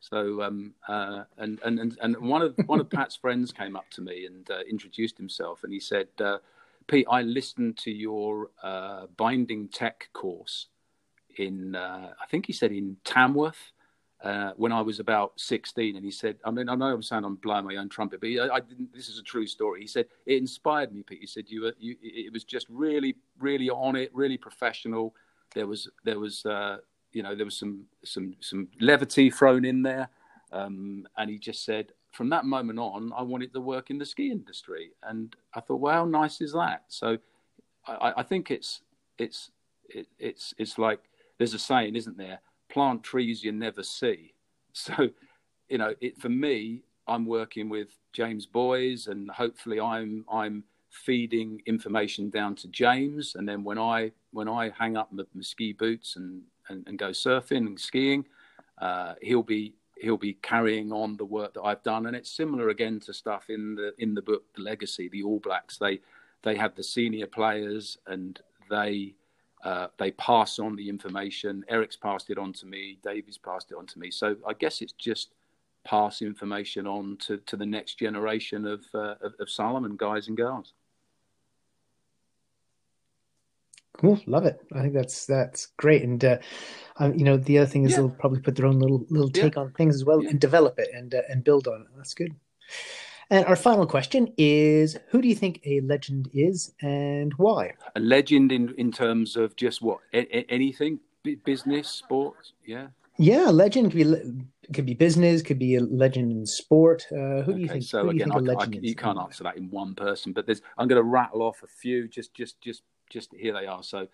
[0.00, 4.00] So, um, uh, and, and and one of one of Pat's friends came up to
[4.00, 6.38] me and uh, introduced himself, and he said, uh,
[6.86, 10.68] "Pete, I listened to your uh, binding tech course
[11.36, 13.72] in, uh, I think he said in Tamworth."
[14.22, 15.96] uh, when I was about 16.
[15.96, 18.28] And he said, I mean, I know I'm saying I'm blowing my own trumpet, but
[18.28, 19.80] he, I, I, didn't, this is a true story.
[19.80, 21.20] He said, it inspired me, Pete.
[21.20, 25.14] He said, you were, you, it was just really, really on it, really professional.
[25.54, 26.78] There was, there was, uh,
[27.12, 30.08] you know, there was some, some, some levity thrown in there.
[30.52, 34.06] Um, and he just said, from that moment on, I wanted to work in the
[34.06, 34.90] ski industry.
[35.02, 36.84] And I thought, well, how nice is that?
[36.88, 37.18] So
[37.86, 38.82] I, I think it's,
[39.18, 39.50] it's,
[39.88, 41.00] it, it's, it's like,
[41.38, 42.40] there's a saying, isn't there?
[42.70, 44.32] plant trees you never see.
[44.72, 45.08] So,
[45.68, 51.60] you know, it, for me, I'm working with James Boys, and hopefully, I'm I'm feeding
[51.66, 53.34] information down to James.
[53.34, 56.98] And then when I when I hang up my, my ski boots and, and, and
[56.98, 58.24] go surfing and skiing,
[58.78, 62.06] uh, he'll be he'll be carrying on the work that I've done.
[62.06, 65.08] And it's similar again to stuff in the in the book, The Legacy.
[65.08, 66.00] The All Blacks they
[66.42, 68.40] they have the senior players and
[68.70, 69.14] they
[69.62, 71.64] uh, they pass on the information.
[71.68, 72.98] Eric's passed it on to me.
[73.04, 74.10] Davy's passed it on to me.
[74.10, 75.34] So I guess it's just
[75.84, 80.36] pass information on to, to the next generation of, uh, of, of Salomon guys and
[80.36, 80.72] girls.
[84.00, 84.58] Cool, love it.
[84.74, 86.38] I think that's that's great, and uh,
[86.96, 87.98] um, you know the other thing is yeah.
[87.98, 89.62] they'll probably put their own little little take yeah.
[89.62, 90.30] on things as well yeah.
[90.30, 91.86] and develop it and uh, and build on it.
[91.96, 92.34] That's good.
[93.28, 97.74] And our final question is Who do you think a legend is and why?
[97.94, 99.98] A legend in, in terms of just what?
[100.14, 100.98] A- anything?
[101.22, 102.54] B- business, sports?
[102.64, 102.88] Yeah.
[103.18, 107.06] Yeah, legend could be could be business, could be a legend in sport.
[107.12, 107.84] Uh, who okay, do you think?
[107.84, 110.88] So again, think I, I, you can't answer that in one person, but there's I'm
[110.88, 112.08] going to rattle off a few.
[112.08, 113.82] Just, just, just, just here they are.
[113.82, 114.08] So,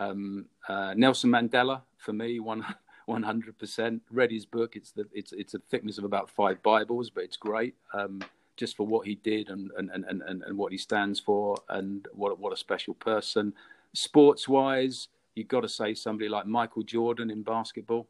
[0.00, 2.66] um, uh, Nelson Mandela for me, one
[3.06, 4.02] one hundred percent.
[4.10, 4.74] Read his book.
[4.74, 7.74] It's the it's it's a thickness of about five Bibles, but it's great.
[7.94, 8.20] Um,
[8.58, 12.08] just for what he did and, and, and, and, and what he stands for and
[12.12, 13.54] what, what a special person.
[13.94, 18.08] Sports wise, you've got to say somebody like Michael Jordan in basketball.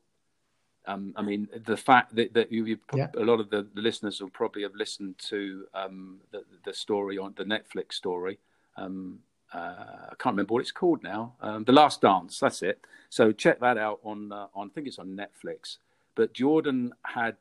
[0.86, 3.08] Um, I mean, the fact that, that you, yeah.
[3.18, 7.18] a lot of the, the, listeners will probably have listened to um, the, the, story
[7.18, 8.38] on the Netflix story.
[8.78, 9.18] Um,
[9.52, 11.34] I can't remember what it's called now.
[11.40, 12.38] Um, the Last Dance.
[12.38, 12.84] That's it.
[13.08, 14.68] So check that out on uh, on.
[14.68, 15.78] I think it's on Netflix.
[16.14, 17.36] But Jordan had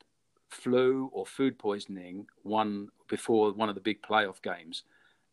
[0.49, 4.83] flu or food poisoning one before one of the big playoff games,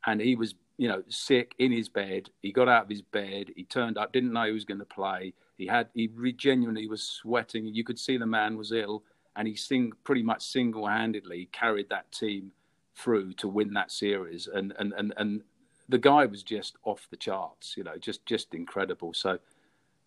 [0.07, 2.31] and he was you know sick in his bed.
[2.43, 3.51] He got out of his bed.
[3.55, 5.35] He turned up, didn't know he was going to play.
[5.57, 7.67] He had he genuinely was sweating.
[7.67, 9.05] You could see the man was ill,
[9.37, 12.51] and he sing pretty much single handedly carried that team
[12.97, 14.49] through to win that series.
[14.53, 15.43] And and and and
[15.89, 17.77] the guy was just off the charts.
[17.77, 19.15] You know, just just incredible.
[19.15, 19.39] So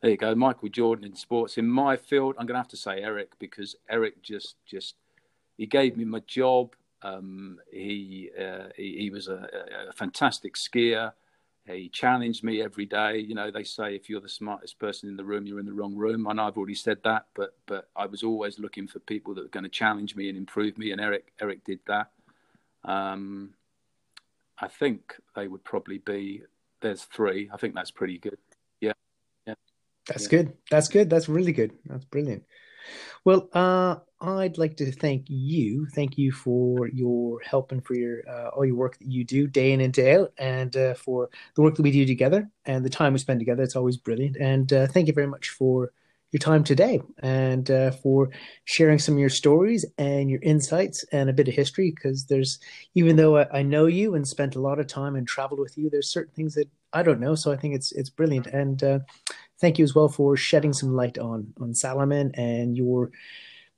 [0.02, 1.58] there you go, Michael Jordan in sports.
[1.58, 4.96] In my field, I'm going to have to say Eric because Eric just just
[5.58, 6.76] he gave me my job.
[7.02, 9.48] Um, he, uh, he, he was a,
[9.90, 11.14] a, fantastic skier.
[11.66, 13.20] He challenged me every day.
[13.20, 15.74] You know, they say if you're the smartest person in the room, you're in the
[15.74, 16.28] wrong room.
[16.28, 19.42] I know I've already said that, but but I was always looking for people that
[19.42, 20.92] were going to challenge me and improve me.
[20.92, 22.12] And Eric Eric did that.
[22.86, 23.54] Um,
[24.60, 26.44] I think they would probably be.
[26.82, 27.50] There's three.
[27.54, 28.38] I think that's pretty good.
[28.82, 28.94] Yeah,
[29.46, 29.56] yeah.
[30.08, 30.30] That's yeah.
[30.30, 30.54] good.
[30.70, 31.10] That's good.
[31.10, 31.74] That's really good.
[31.86, 32.44] That's brilliant.
[33.26, 35.88] Well, uh, I'd like to thank you.
[35.94, 39.48] Thank you for your help and for your uh, all your work that you do
[39.48, 42.86] day in and day out, and uh, for the work that we do together and
[42.86, 43.64] the time we spend together.
[43.64, 44.38] It's always brilliant.
[44.38, 45.92] And uh, thank you very much for
[46.32, 48.30] your time today and uh, for
[48.66, 51.94] sharing some of your stories and your insights and a bit of history.
[51.96, 52.60] Because there's,
[52.96, 55.78] even though I, I know you and spent a lot of time and traveled with
[55.78, 57.36] you, there's certain things that I don't know.
[57.36, 58.48] So I think it's it's brilliant.
[58.48, 59.00] And uh,
[59.60, 63.12] thank you as well for shedding some light on on Salomon and your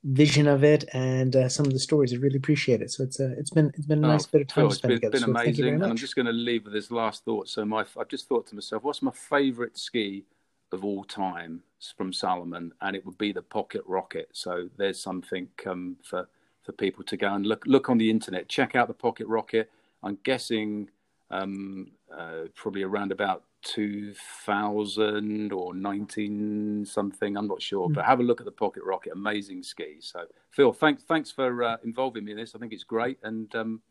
[0.06, 2.14] vision of it and uh, some of the stories.
[2.14, 2.90] I really appreciate it.
[2.90, 4.90] So it's uh, it's been it's been a nice oh, bit of time Phil, spend
[4.90, 5.12] been, together.
[5.12, 7.48] Been so amazing, and I'm just going to leave with this last thought.
[7.48, 10.26] So my I've just thought to myself, what's my favourite ski
[10.72, 11.64] of all time
[11.98, 12.74] from Salomon?
[12.82, 14.30] And it would be the Pocket Rocket.
[14.34, 16.28] So there's something um, for
[16.64, 19.72] for people to go and look look on the internet, check out the Pocket Rocket.
[20.04, 20.90] I'm guessing
[21.32, 27.94] um, uh, probably around about 2000 or 19 something i'm not sure mm.
[27.94, 31.64] but have a look at the pocket rocket amazing ski so phil thanks thanks for
[31.64, 33.82] uh, involving me in this i think it's great and um,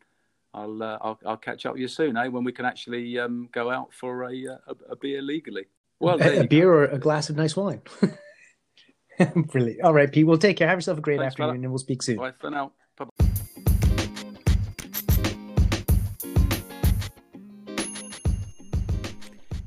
[0.55, 3.47] I'll, uh, I'll, I'll catch up with you soon eh when we can actually um,
[3.51, 5.67] go out for a, uh, a, a beer legally
[5.99, 7.81] well a, a beer or a glass of nice wine
[9.51, 11.63] brilliant all right pete we'll take care have yourself a great thanks, afternoon fella.
[11.63, 13.25] and we'll speak soon bye for now Bye-bye.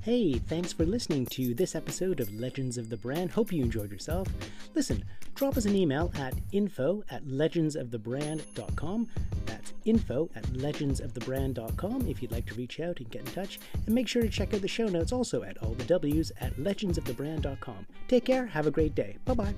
[0.02, 3.30] Hey, thanks for listening to this episode of Legends of the Brand.
[3.30, 4.26] Hope you enjoyed yourself.
[4.74, 5.04] Listen,
[5.36, 9.08] drop us an email at info at legendsofthebrand.com.
[9.46, 13.58] That's info at legendsofthebrand.com if you'd like to reach out and get in touch.
[13.86, 16.56] And make sure to check out the show notes also at all the W's at
[16.56, 17.86] legendsofthebrand.com.
[18.08, 19.18] Take care, have a great day.
[19.24, 19.54] Bye bye.